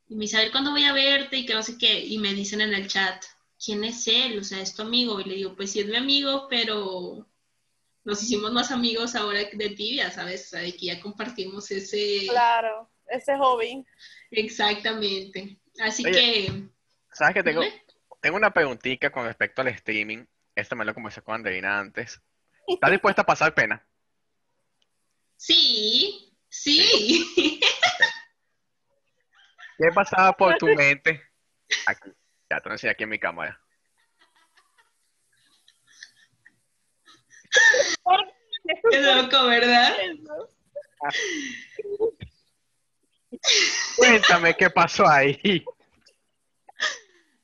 [0.08, 2.16] y me dice, a ver cuándo voy a verte y que no sé qué, y
[2.18, 3.24] me dicen en el chat,
[3.62, 4.38] ¿quién es él?
[4.38, 7.26] O sea, es tu amigo, y le digo, pues sí es mi amigo, pero
[8.04, 10.46] nos hicimos más amigos ahora de tibia, ¿sabes?
[10.46, 12.26] O sea, de que ya compartimos ese...
[12.28, 13.84] Claro ese hobby.
[14.30, 15.58] Exactamente.
[15.80, 16.68] Así que...
[17.12, 17.62] ¿Sabes que tengo,
[18.20, 20.24] tengo una preguntita con respecto al streaming?
[20.54, 22.20] Esto me lo conversé con Andreina antes.
[22.66, 23.84] ¿Estás dispuesta a pasar pena?
[25.40, 27.60] Sí, sí.
[29.78, 31.22] ¿Qué pasaba por tu mente?
[31.86, 32.10] Aquí,
[32.50, 33.60] ya te lo aquí en mi cámara.
[38.90, 39.94] Qué loco, ¿verdad?
[43.96, 45.64] Cuéntame qué pasó ahí.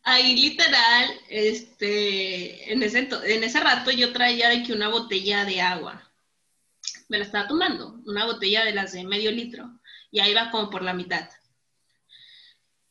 [0.02, 5.62] Ahí literal, este, en ese, en ese rato yo traía de que una botella de
[5.62, 6.12] agua.
[7.08, 9.80] Me la estaba tomando, una botella de las de medio litro.
[10.10, 11.28] Y ahí va como por la mitad.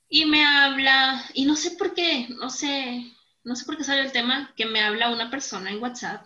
[0.10, 3.12] Y me habla, y no sé por qué, no sé,
[3.44, 6.26] no sé por qué sale el tema, que me habla una persona en WhatsApp,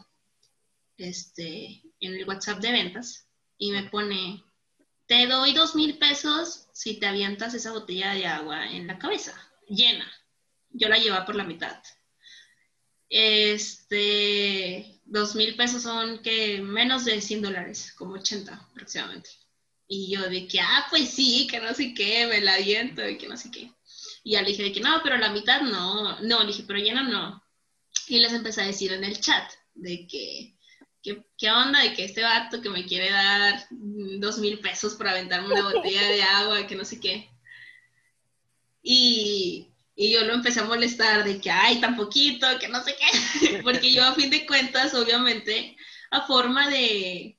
[0.97, 4.43] este, en el WhatsApp de ventas, y me pone,
[5.07, 9.33] te doy dos mil pesos si te avientas esa botella de agua en la cabeza,
[9.67, 10.11] llena.
[10.69, 11.81] Yo la llevo por la mitad.
[13.09, 19.29] Este, dos mil pesos son que menos de 100 dólares, como 80 aproximadamente.
[19.87, 23.17] Y yo de que, ah, pues sí, que no sé qué, me la aviento y
[23.17, 23.71] que no sé qué.
[24.23, 26.79] Y ya le dije de que no, pero la mitad no, no, le dije, pero
[26.79, 27.41] llena no.
[28.09, 30.56] Y les empecé a decir en el chat de que,
[31.01, 35.53] ¿qué, onda de que este vato que me quiere dar dos mil pesos por aventarme
[35.53, 37.29] una botella de agua, que no sé qué?
[38.81, 42.95] Y, y yo lo empecé a molestar de que, ay, tan poquito, que no sé
[42.95, 45.75] qué, porque yo a fin de cuentas, obviamente,
[46.11, 47.37] a forma de,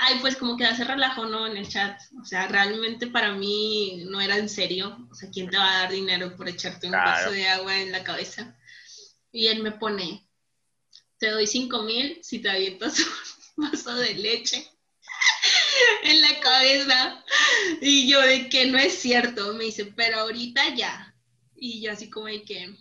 [0.00, 1.46] ay, pues como que hace relajo, ¿no?
[1.46, 2.00] En el chat.
[2.20, 5.06] O sea, realmente para mí no era en serio.
[5.10, 7.92] O sea, ¿quién te va a dar dinero por echarte un vaso de agua en
[7.92, 8.56] la cabeza?
[9.30, 10.28] Y él me pone,
[11.20, 12.98] te doy cinco mil si te avientas
[13.56, 14.66] un vaso de leche
[16.02, 17.24] en la cabeza.
[17.80, 21.14] Y yo de que no es cierto, me dice, pero ahorita ya.
[21.54, 22.74] Y yo así como de que,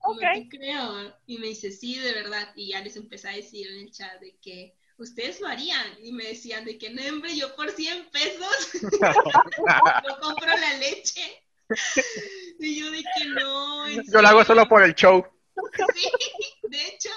[0.00, 0.22] ok.
[0.50, 1.14] creo.
[1.26, 2.52] Y me dice, sí, de verdad.
[2.56, 5.86] Y ya les empecé a decir en el chat de que ustedes lo harían.
[6.02, 11.44] Y me decían de que, no, hombre, yo por 100 pesos no compro la leche.
[12.58, 13.88] Y yo de que no.
[13.90, 15.22] Yo lo hago solo por el show.
[15.94, 16.08] Sí,
[16.68, 17.10] de hecho,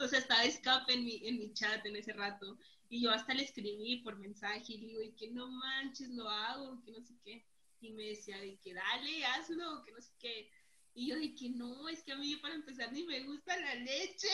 [0.00, 2.58] o sea, estaba escape en mi, en mi chat en ese rato
[2.88, 6.82] Y yo hasta le escribí por mensaje y digo, y que no manches, lo hago,
[6.84, 7.46] que no sé qué.
[7.80, 10.50] Y me decía de que dale, hazlo, que no sé qué.
[10.94, 13.74] Y yo de que no, es que a mí para empezar ni me gusta la
[13.76, 14.28] leche.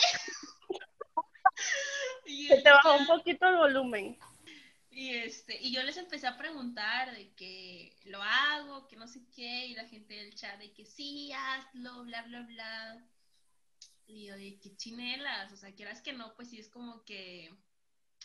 [2.26, 4.18] y Se te bajó un poquito el volumen.
[4.90, 9.20] Y, este, y yo les empecé a preguntar de que lo hago, que no sé
[9.34, 13.05] qué, y la gente del chat de que sí, hazlo, bla, bla, bla.
[14.07, 17.55] Y yo de que chinelas, o sea, quieras que no, pues sí es como que,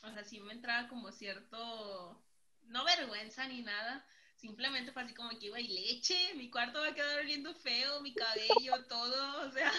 [0.03, 2.21] o sea, sí me entraba como cierto,
[2.63, 4.05] no vergüenza ni nada,
[4.35, 8.13] simplemente fue así como que, güey, leche, mi cuarto va a quedar oliendo feo, mi
[8.13, 9.71] cabello, todo, o sea.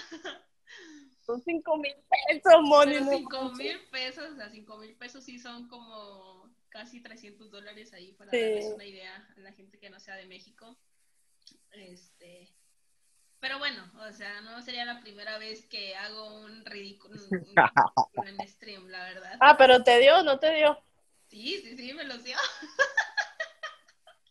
[1.20, 1.94] Son cinco mil
[2.28, 2.96] pesos, Moni.
[3.11, 8.12] cinco mil pesos, o sea, cinco mil pesos sí son como casi 300 dólares ahí
[8.12, 10.78] para darles una idea a la gente que no sea de México.
[11.72, 12.48] Este,
[13.41, 17.47] pero bueno, o sea, no sería la primera vez que hago un ridículo en
[18.49, 19.36] stream, la verdad.
[19.41, 20.78] Ah, pero te dio, no te dio.
[21.28, 22.36] Sí, sí, sí, me lo dio.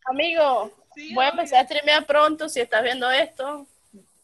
[0.04, 0.72] Amigo,
[1.14, 3.66] voy a empezar a streamear pronto si estás viendo esto.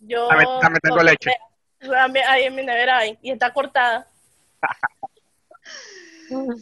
[0.01, 1.33] Yo también, tengo leche.
[2.29, 4.09] Ahí en mi nevera hay, y está cortada.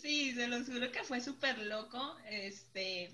[0.02, 2.18] Sí, se lo juro que fue súper loco.
[2.28, 3.10] Este,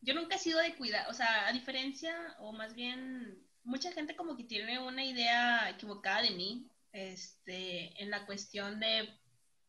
[0.00, 4.16] yo nunca he sido de cuidar, o sea, a diferencia, o más bien, mucha gente
[4.16, 9.08] como que tiene una idea equivocada de mí, este, en la cuestión de,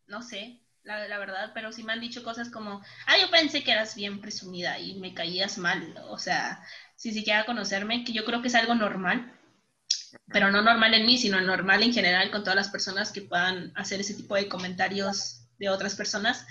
[0.07, 3.63] no sé, la, la, verdad, pero sí me han dicho cosas como, ah, yo pensé
[3.63, 6.61] que eras bien presumida y me caías mal, o sea,
[6.95, 9.33] si siquiera conocerme, que yo creo que es algo normal,
[10.27, 13.71] pero no normal en mí, sino normal en general con todas las personas que puedan
[13.75, 16.45] hacer ese tipo de comentarios de otras personas.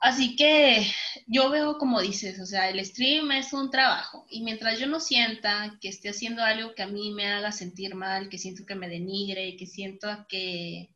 [0.00, 0.90] Así que
[1.26, 4.98] yo veo como dices, o sea, el stream es un trabajo y mientras yo no
[4.98, 8.74] sienta que esté haciendo algo que a mí me haga sentir mal, que siento que
[8.74, 10.88] me denigre, que siento que...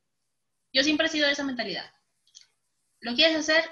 [0.73, 1.85] Yo siempre he sido de esa mentalidad.
[3.01, 3.63] Lo quieres hacer,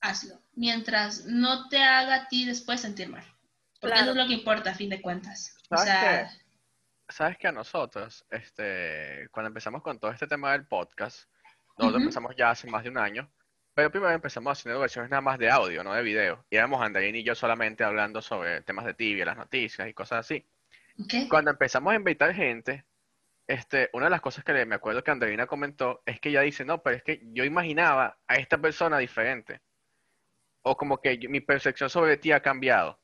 [0.00, 3.24] hazlo, mientras no te haga a ti después sentir mal.
[3.80, 5.56] Porque eso es lo que importa a fin de cuentas.
[5.68, 6.30] O sea...
[7.08, 11.28] ¿Sabes que a nosotros, este, cuando empezamos con todo este tema del podcast,
[11.76, 13.30] nosotros empezamos ya hace más de un año,
[13.76, 16.42] pero primero empezamos haciendo versiones nada más de audio, no de video.
[16.48, 20.20] Y éramos Andreina y yo solamente hablando sobre temas de tibia, las noticias y cosas
[20.20, 20.46] así.
[21.28, 22.86] Cuando empezamos a invitar gente,
[23.46, 26.64] este, una de las cosas que me acuerdo que Andreina comentó es que ella dice,
[26.64, 29.60] no, pero es que yo imaginaba a esta persona diferente.
[30.62, 32.98] O como que mi percepción sobre ti ha cambiado.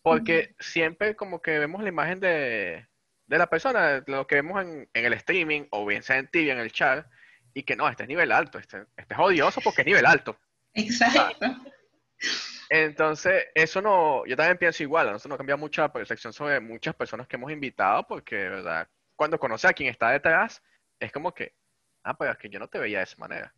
[0.00, 2.88] Porque siempre como que vemos la imagen de,
[3.26, 6.54] de la persona, lo que vemos en, en, el streaming, o bien sea en tibia,
[6.54, 7.06] en el chat,
[7.54, 10.36] y que no, este es nivel alto, este, este es odioso porque es nivel alto.
[10.74, 11.46] Exacto.
[12.70, 17.26] Entonces, eso no, yo también pienso igual, nosotros no cambia mucha percepción sobre muchas personas
[17.26, 18.88] que hemos invitado, porque, ¿verdad?
[19.14, 20.62] Cuando conoce a quien está detrás,
[20.98, 21.54] es como que,
[22.04, 23.54] ah, pero es que yo no te veía de esa manera.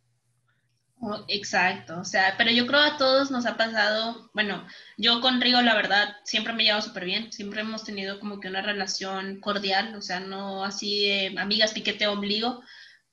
[1.01, 4.65] Oh, exacto, o sea, pero yo creo a todos nos ha pasado, bueno,
[4.97, 8.39] yo con Rigo la verdad siempre me he llevado súper bien, siempre hemos tenido como
[8.39, 12.63] que una relación cordial, o sea, no así de amigas piquete ombligo,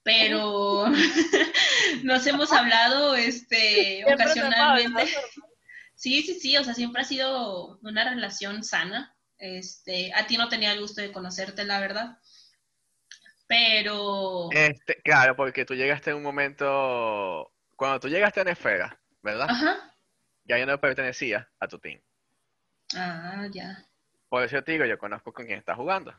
[0.03, 0.87] pero
[2.03, 5.07] nos hemos hablado este, ocasionalmente.
[5.95, 9.17] Sí, sí, sí, o sea, siempre ha sido una relación sana.
[9.39, 12.19] Este, a ti no tenía el gusto de conocerte, la verdad.
[13.47, 14.49] Pero...
[14.53, 19.49] Este, claro, porque tú llegaste en un momento, cuando tú llegaste a Nefera, ¿verdad?
[19.51, 19.95] Ajá.
[20.45, 22.01] Ya yo no pertenecía a tu team.
[22.97, 23.85] Ah, ya.
[24.29, 26.15] Por eso te digo, yo conozco con quién estás jugando.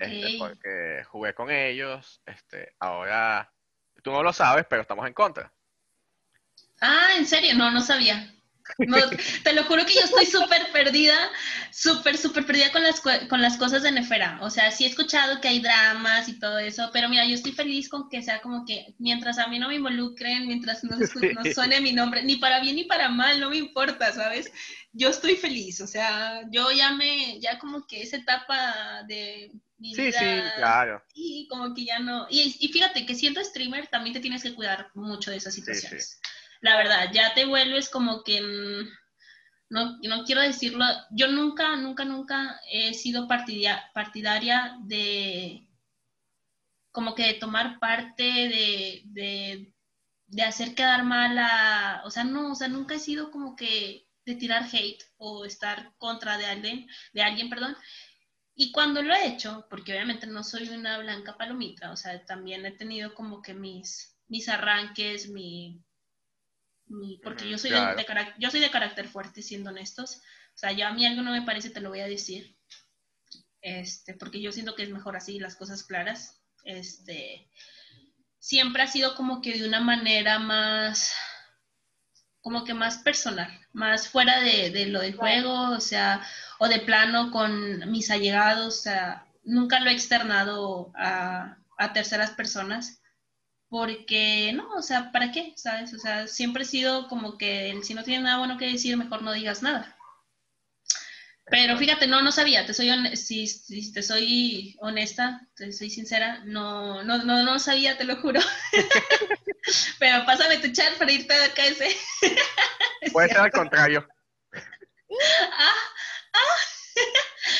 [0.00, 3.52] Este, porque jugué con ellos, este, ahora
[4.02, 5.52] tú no lo sabes, pero estamos en contra.
[6.80, 7.54] Ah, ¿en serio?
[7.54, 8.32] No, no sabía.
[9.44, 11.16] te lo juro que yo estoy súper perdida,
[11.70, 14.38] súper, súper perdida con las, con las cosas de Nefera.
[14.42, 17.52] O sea, sí he escuchado que hay dramas y todo eso, pero mira, yo estoy
[17.52, 21.52] feliz con que sea como que mientras a mí no me involucren, mientras no, no
[21.54, 24.50] suene mi nombre, ni para bien ni para mal, no me importa, ¿sabes?
[24.92, 30.12] Yo estoy feliz, o sea, yo ya me, ya como que esa etapa de sí,
[30.12, 31.02] sí, claro.
[31.14, 32.26] Y como que ya no.
[32.30, 36.20] Y, fíjate que siendo streamer también te tienes que cuidar mucho de esas situaciones.
[36.60, 38.40] La verdad, ya te vuelves como que.
[38.40, 38.88] Mm,
[39.68, 40.84] no, no quiero decirlo.
[41.10, 45.66] Yo nunca, nunca, nunca he sido partidaria de.
[46.90, 49.72] Como que de tomar parte de, de,
[50.28, 52.02] de hacer quedar mal a.
[52.04, 55.94] O sea, no, o sea, nunca he sido como que de tirar hate o estar
[55.98, 57.76] contra de alguien, de alguien, perdón.
[58.56, 62.64] Y cuando lo he hecho, porque obviamente no soy una blanca palomita, o sea, también
[62.64, 65.84] he tenido como que mis, mis arranques, mi,
[67.22, 68.06] porque yo soy, de,
[68.38, 70.20] yo soy de carácter fuerte, siendo honestos.
[70.54, 72.56] O sea, yo a mí algo no me parece, te lo voy a decir.
[73.60, 76.40] Este, porque yo siento que es mejor así, las cosas claras.
[76.62, 77.50] Este,
[78.38, 81.12] siempre ha sido como que de una manera más,
[82.40, 86.22] como que más personal, más fuera de, lo del juego, o sea,
[86.58, 92.30] o de plano con mis allegados, o sea, nunca lo he externado a, a terceras
[92.30, 93.02] personas
[93.68, 95.52] porque no, o sea, ¿para qué?
[95.56, 95.92] ¿Sabes?
[95.92, 99.22] O sea, siempre he sido como que si no tienes nada bueno que decir, mejor
[99.22, 99.95] no digas nada.
[101.48, 106.42] Pero fíjate, no, no sabía, te soy si, si, te soy honesta, te soy sincera,
[106.44, 108.40] no, no, no, no sabía, te lo juro.
[110.00, 111.96] pero pásame tu chat para irte a ese.
[113.12, 114.08] Puede ser al contrario.
[115.52, 115.72] ah,
[116.32, 116.38] ah.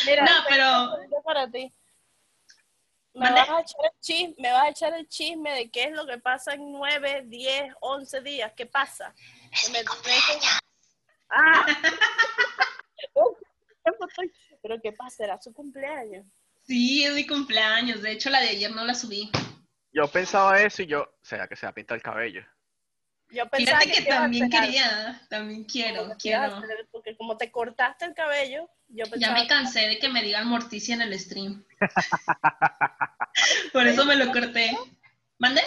[0.04, 1.22] Mira, no, pero...
[1.24, 1.72] Para ti.
[3.14, 5.92] Me vas, a echar el chisme, me vas a echar el chisme de qué es
[5.92, 8.52] lo que pasa en 9, 10, 11 días.
[8.56, 9.14] ¿Qué pasa?
[9.52, 10.58] Es mi cumpleaños.
[11.30, 11.66] Ah.
[14.62, 15.24] Pero ¿qué pasa?
[15.24, 16.26] ¿Era su cumpleaños?
[16.62, 18.02] Sí, es mi cumpleaños.
[18.02, 19.30] De hecho, la de ayer no la subí.
[19.92, 22.42] Yo pensaba eso y yo, ¿será que se va a pintar el cabello?
[23.30, 26.62] Yo pensaba Fíjate que, también quería, también quiero, quiero.
[26.92, 30.94] porque como te cortaste el cabello, yo Ya me cansé de que me digan Morticia
[30.94, 31.64] en el stream.
[33.72, 34.76] Por eso me lo corté.
[35.38, 35.62] ¿Mande?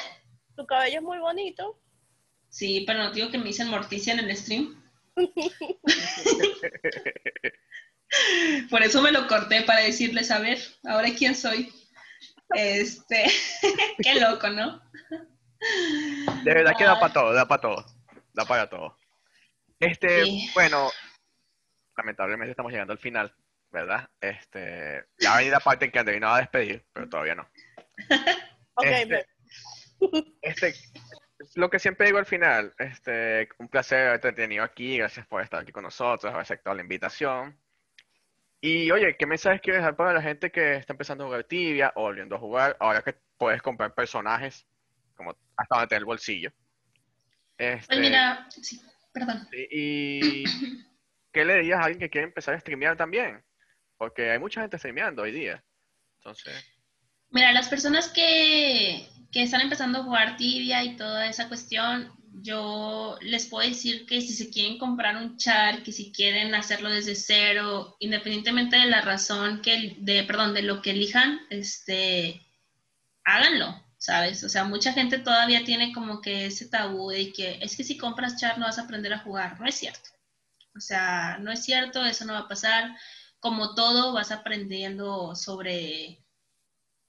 [0.55, 1.79] Tu cabello es muy bonito.
[2.49, 4.81] Sí, pero no digo que me dicen Morticia en el stream.
[8.69, 11.71] Por eso me lo corté para decirles, a ver, ahora quién soy.
[12.53, 13.25] Este,
[14.03, 14.81] qué loco, ¿no?
[16.43, 17.85] De verdad que da para todo, da para todo,
[18.33, 18.97] da para todo.
[19.79, 20.89] Este, bueno,
[21.95, 23.33] lamentablemente estamos llegando al final,
[23.71, 24.09] ¿verdad?
[24.19, 27.35] Este, ya va a venir la parte en que Andrés va a despedir, pero todavía
[27.35, 27.49] no.
[28.81, 29.25] este,
[30.41, 30.73] este,
[31.55, 35.61] lo que siempre digo al final, este, un placer haberte tenido aquí, gracias por estar
[35.61, 37.59] aquí con nosotros, haber aceptado la invitación.
[38.61, 41.93] Y oye, ¿qué mensajes quieres dar para la gente que está empezando a jugar tibia
[41.95, 44.67] o volviendo a jugar, ahora que puedes comprar personajes
[45.15, 46.51] como hasta donde el bolsillo?
[47.57, 48.81] Este, pues mira, sí,
[49.13, 49.47] perdón.
[49.51, 50.43] Y,
[51.31, 53.41] ¿qué le dirías a alguien que quiere empezar a streamear también?
[53.97, 55.63] Porque hay mucha gente streameando hoy día.
[56.17, 56.65] Entonces.
[57.31, 63.17] Mira, las personas que, que están empezando a jugar tibia y toda esa cuestión, yo
[63.21, 67.15] les puedo decir que si se quieren comprar un char, que si quieren hacerlo desde
[67.15, 72.45] cero, independientemente de la razón que, de, perdón, de lo que elijan, este,
[73.23, 74.43] háganlo, ¿sabes?
[74.43, 77.97] O sea, mucha gente todavía tiene como que ese tabú de que es que si
[77.97, 79.59] compras char no vas a aprender a jugar.
[79.59, 80.09] No es cierto.
[80.75, 82.95] O sea, no es cierto, eso no va a pasar.
[83.39, 86.23] Como todo, vas aprendiendo sobre,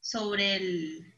[0.01, 1.15] sobre el,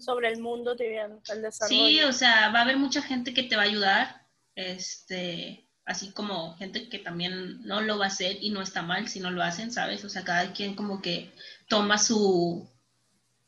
[0.00, 1.86] sobre el mundo tibiano, el desarrollo.
[1.86, 6.10] Sí, o sea, va a haber mucha gente que te va a ayudar, este, así
[6.12, 9.30] como gente que también no lo va a hacer y no está mal si no
[9.30, 10.04] lo hacen, ¿sabes?
[10.04, 11.32] O sea, cada quien como que
[11.68, 12.68] toma su,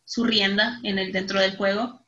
[0.05, 2.05] su rienda en el, dentro del juego.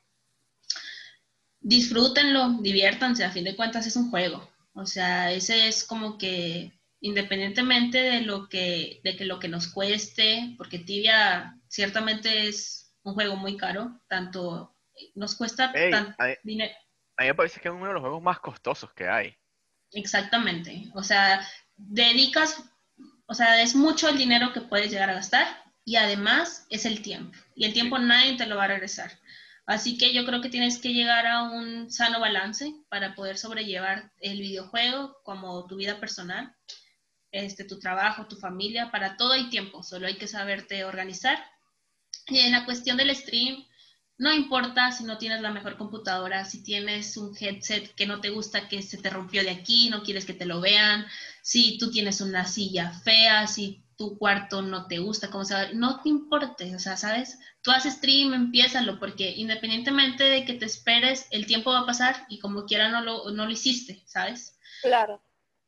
[1.61, 4.47] Disfrútenlo, diviértanse, a fin de cuentas es un juego.
[4.73, 9.67] O sea, ese es como que independientemente de lo que, de que lo que nos
[9.67, 14.75] cueste, porque tibia ciertamente es un juego muy caro, tanto
[15.13, 15.71] nos cuesta
[16.43, 16.75] dinero.
[17.17, 19.37] A mí me parece que es uno de los juegos más costosos que hay.
[19.91, 21.47] Exactamente, o sea,
[21.77, 22.63] dedicas,
[23.27, 25.47] o sea, es mucho el dinero que puedes llegar a gastar
[25.85, 29.11] y además es el tiempo, y el tiempo nadie te lo va a regresar.
[29.67, 34.11] Así que yo creo que tienes que llegar a un sano balance para poder sobrellevar
[34.19, 36.55] el videojuego como tu vida personal,
[37.31, 41.37] este, tu trabajo, tu familia, para todo hay tiempo, solo hay que saberte organizar
[42.27, 43.65] y en la cuestión del stream,
[44.17, 48.29] no importa si no tienes la mejor computadora, si tienes un headset que no te
[48.29, 51.05] gusta que se te rompió de aquí, no quieres que te lo vean,
[51.41, 55.67] si tú tienes una silla fea, si tu cuarto no te gusta, cómo se va,
[55.73, 57.39] no te importe, o sea, ¿sabes?
[57.61, 62.25] Tú haces stream, empiézalo, porque independientemente de que te esperes, el tiempo va a pasar
[62.29, 64.57] y como quiera no lo, no lo hiciste, ¿sabes?
[64.81, 65.21] Claro.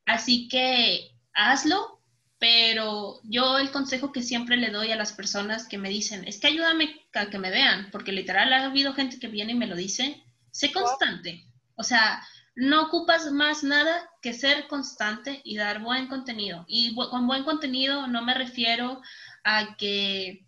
[0.06, 1.97] Así que hazlo,
[2.40, 6.40] pero yo el consejo que siempre le doy a las personas que me dicen, es
[6.40, 9.68] que ayúdame a que me vean, porque literal ha habido gente que viene y me
[9.68, 11.46] lo dice, sé constante.
[11.76, 12.24] O sea,
[12.56, 16.66] no ocupas más nada que ser constante y dar buen contenido.
[16.68, 19.02] Y con buen contenido no me refiero
[19.44, 20.44] a que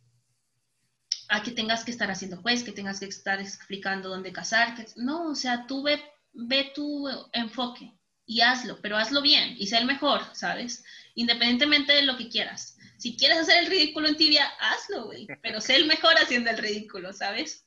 [1.29, 4.87] a que tengas que estar haciendo pues, que tengas que estar explicando dónde casar, que,
[4.95, 7.93] no, o sea, tú ve, ve tu enfoque
[8.25, 10.83] y hazlo, pero hazlo bien y sé el mejor, ¿sabes?
[11.15, 12.77] Independientemente de lo que quieras.
[12.97, 16.57] Si quieres hacer el ridículo en tibia, hazlo, güey, pero sé el mejor haciendo el
[16.57, 17.65] ridículo, ¿sabes?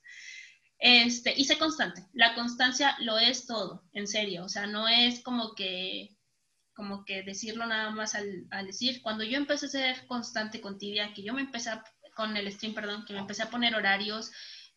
[0.83, 2.05] Este, y sé constante.
[2.13, 4.43] La constancia lo es todo, en serio.
[4.43, 6.17] O sea, no es como que,
[6.73, 9.01] como que decirlo nada más al, decir.
[9.01, 11.71] Cuando yo empecé a ser constante con tibia, que yo me empecé
[12.15, 14.31] con el stream, perdón, que me empecé a poner horarios,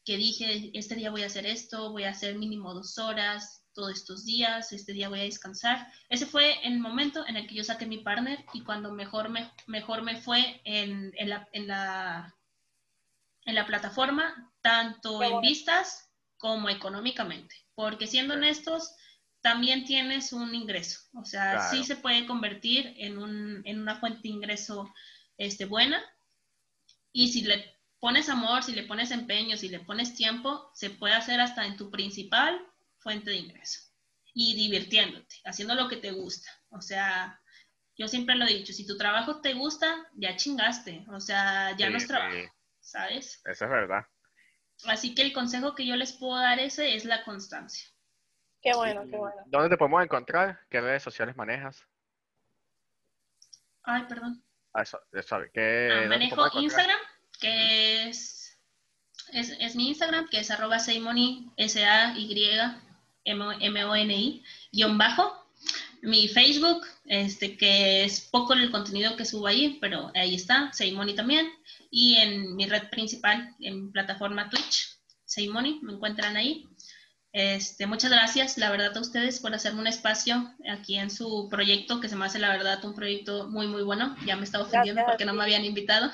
[0.04, 3.92] que dije, este día voy a hacer esto, voy a hacer mínimo dos horas, todos
[3.92, 5.86] estos días, este día voy a descansar.
[6.08, 9.52] Ese fue el momento en el que yo saqué mi partner y cuando mejor me,
[9.66, 12.34] mejor me fue en, en, la, en, la,
[13.44, 17.54] en la plataforma, tanto en vistas como económicamente.
[17.74, 18.90] Porque siendo honestos,
[19.42, 21.00] también tienes un ingreso.
[21.14, 24.90] O sea, sí se puede convertir en, un, en una fuente de ingreso
[25.36, 26.02] este, buena.
[27.12, 31.14] Y si le pones amor, si le pones empeño, si le pones tiempo, se puede
[31.14, 32.58] hacer hasta en tu principal
[33.06, 33.78] fuente de ingreso.
[34.34, 36.50] Y divirtiéndote, haciendo lo que te gusta.
[36.70, 37.40] O sea,
[37.96, 41.06] yo siempre lo he dicho, si tu trabajo te gusta, ya chingaste.
[41.10, 42.36] O sea, ya no es trabajo,
[42.80, 43.40] ¿sabes?
[43.44, 44.04] Eso es verdad.
[44.86, 47.88] Así que el consejo que yo les puedo dar ese es la constancia.
[48.60, 49.36] Qué bueno, qué bueno.
[49.46, 50.58] ¿Dónde te podemos encontrar?
[50.68, 51.86] ¿Qué redes sociales manejas?
[53.84, 54.42] Ay, perdón.
[54.74, 56.98] Ah, eso, eso, ¿qué, ah, manejo Instagram,
[57.40, 58.60] que es,
[59.32, 62.34] es, es, mi Instagram, que es arroba Seimoni, S-A-Y,
[63.26, 65.46] M-O-N-I, guion bajo.
[66.02, 71.14] Mi Facebook, este, que es poco el contenido que subo ahí, pero ahí está, Seimoni
[71.14, 71.48] también.
[71.90, 76.68] Y en mi red principal, en plataforma Twitch, Seimoni, me encuentran ahí.
[77.32, 82.00] Este, muchas gracias, la verdad, a ustedes por hacerme un espacio aquí en su proyecto,
[82.00, 84.16] que se me hace, la verdad, un proyecto muy, muy bueno.
[84.24, 86.10] Ya me estaba ofendiendo porque no me habían invitado.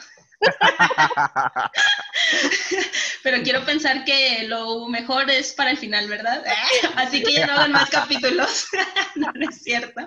[3.22, 6.45] Pero quiero pensar que lo mejor es para el final, ¿verdad?
[6.97, 8.68] Así que ya no hagan más capítulos.
[9.14, 10.01] no, es cierto.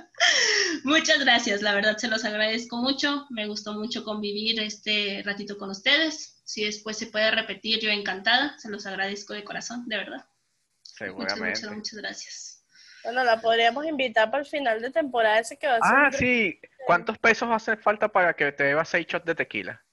[0.84, 3.26] Muchas gracias, la verdad se los agradezco mucho.
[3.30, 6.42] Me gustó mucho convivir este ratito con ustedes.
[6.44, 8.58] Si después se puede repetir, yo encantada.
[8.60, 10.26] Se los agradezco de corazón, de verdad.
[10.84, 11.46] Seguramente.
[11.46, 12.66] Muchas, muchas, gracias.
[13.04, 15.98] Bueno, la podríamos invitar para el final de temporada ese que va a ser.
[15.98, 16.60] Ah, sí.
[16.86, 19.85] ¿Cuántos pesos hace falta para que te bebas seis shots de tequila?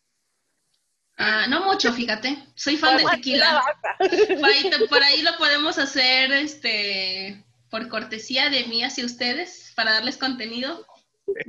[1.17, 2.37] Ah, no mucho, fíjate.
[2.55, 3.63] Soy fan de tequila.
[4.89, 10.87] Por ahí, lo podemos hacer este por cortesía de mí hacia ustedes, para darles contenido.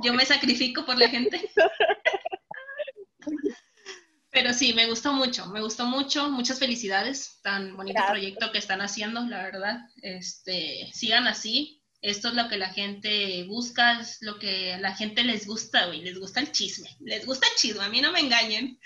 [0.02, 1.50] Yo me sacrifico por la gente.
[4.30, 6.30] Pero sí, me gustó mucho, me gustó mucho.
[6.30, 7.40] Muchas felicidades.
[7.42, 9.80] Tan bonito proyecto que están haciendo, la verdad.
[10.02, 11.83] Este, sigan así.
[12.04, 15.86] Esto es lo que la gente busca, es lo que a la gente les gusta,
[15.86, 16.02] güey.
[16.02, 16.90] Les gusta el chisme.
[17.00, 18.78] Les gusta el chisme, a mí no me engañen.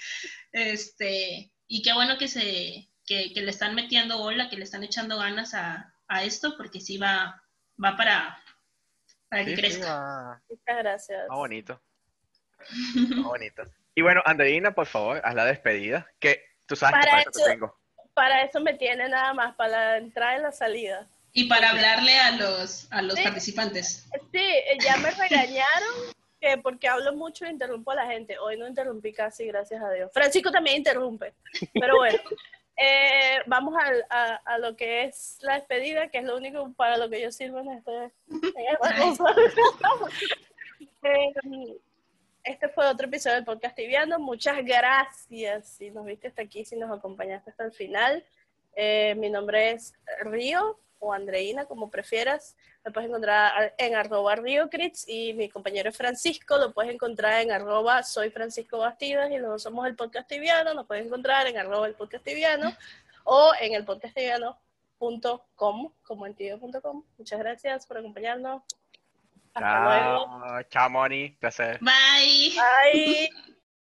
[0.53, 5.19] Este, y qué bueno que se, que, le están metiendo bola, que le están echando
[5.19, 5.93] ganas a,
[6.23, 7.43] esto, porque sí va,
[7.83, 8.41] va para,
[9.29, 10.41] para que crezca.
[10.49, 11.27] Muchas gracias.
[11.29, 11.83] Ah, bonito.
[13.25, 13.65] bonito.
[13.97, 17.31] Y bueno, Andreina, por favor, haz la despedida, que tú sabes para que para eso,
[17.33, 17.79] te tengo.
[18.15, 21.11] Para eso me tiene nada más, para la entrada y la salida.
[21.33, 24.09] Y para hablarle a los, a los participantes.
[24.33, 24.51] Sí,
[24.83, 28.39] ya me regañaron que porque hablo mucho interrumpo a la gente.
[28.39, 30.11] Hoy no interrumpí casi, gracias a Dios.
[30.13, 31.35] Francisco también interrumpe.
[31.75, 32.19] Pero bueno,
[32.77, 33.75] eh, vamos
[34.11, 37.33] a, a, lo que es la despedida, que es lo único para lo que yo
[37.33, 38.67] sirvo en este, en
[42.45, 44.19] este fue otro episodio del podcast Tibiano.
[44.19, 48.25] Muchas gracias si nos viste hasta aquí, si nos acompañaste hasta el final.
[48.77, 52.57] Eh, mi nombre es Río o Andreina, como prefieras.
[52.85, 58.03] Me puedes encontrar en arroba RioCrits y mi compañero Francisco, lo puedes encontrar en arroba
[58.03, 61.95] soy Francisco Bastidas y luego somos el podcast tibiano, nos puedes encontrar en arroba el
[61.95, 62.75] podcast tibiano
[63.25, 67.05] o en el podcasttibiano.com, como en tibio.com.
[67.19, 68.63] Muchas gracias por acompañarnos.
[69.55, 70.41] Hasta luego.
[70.71, 71.31] Chao, Moni.
[71.31, 71.79] Placer.
[71.81, 72.57] Bye.
[72.57, 73.31] Bye.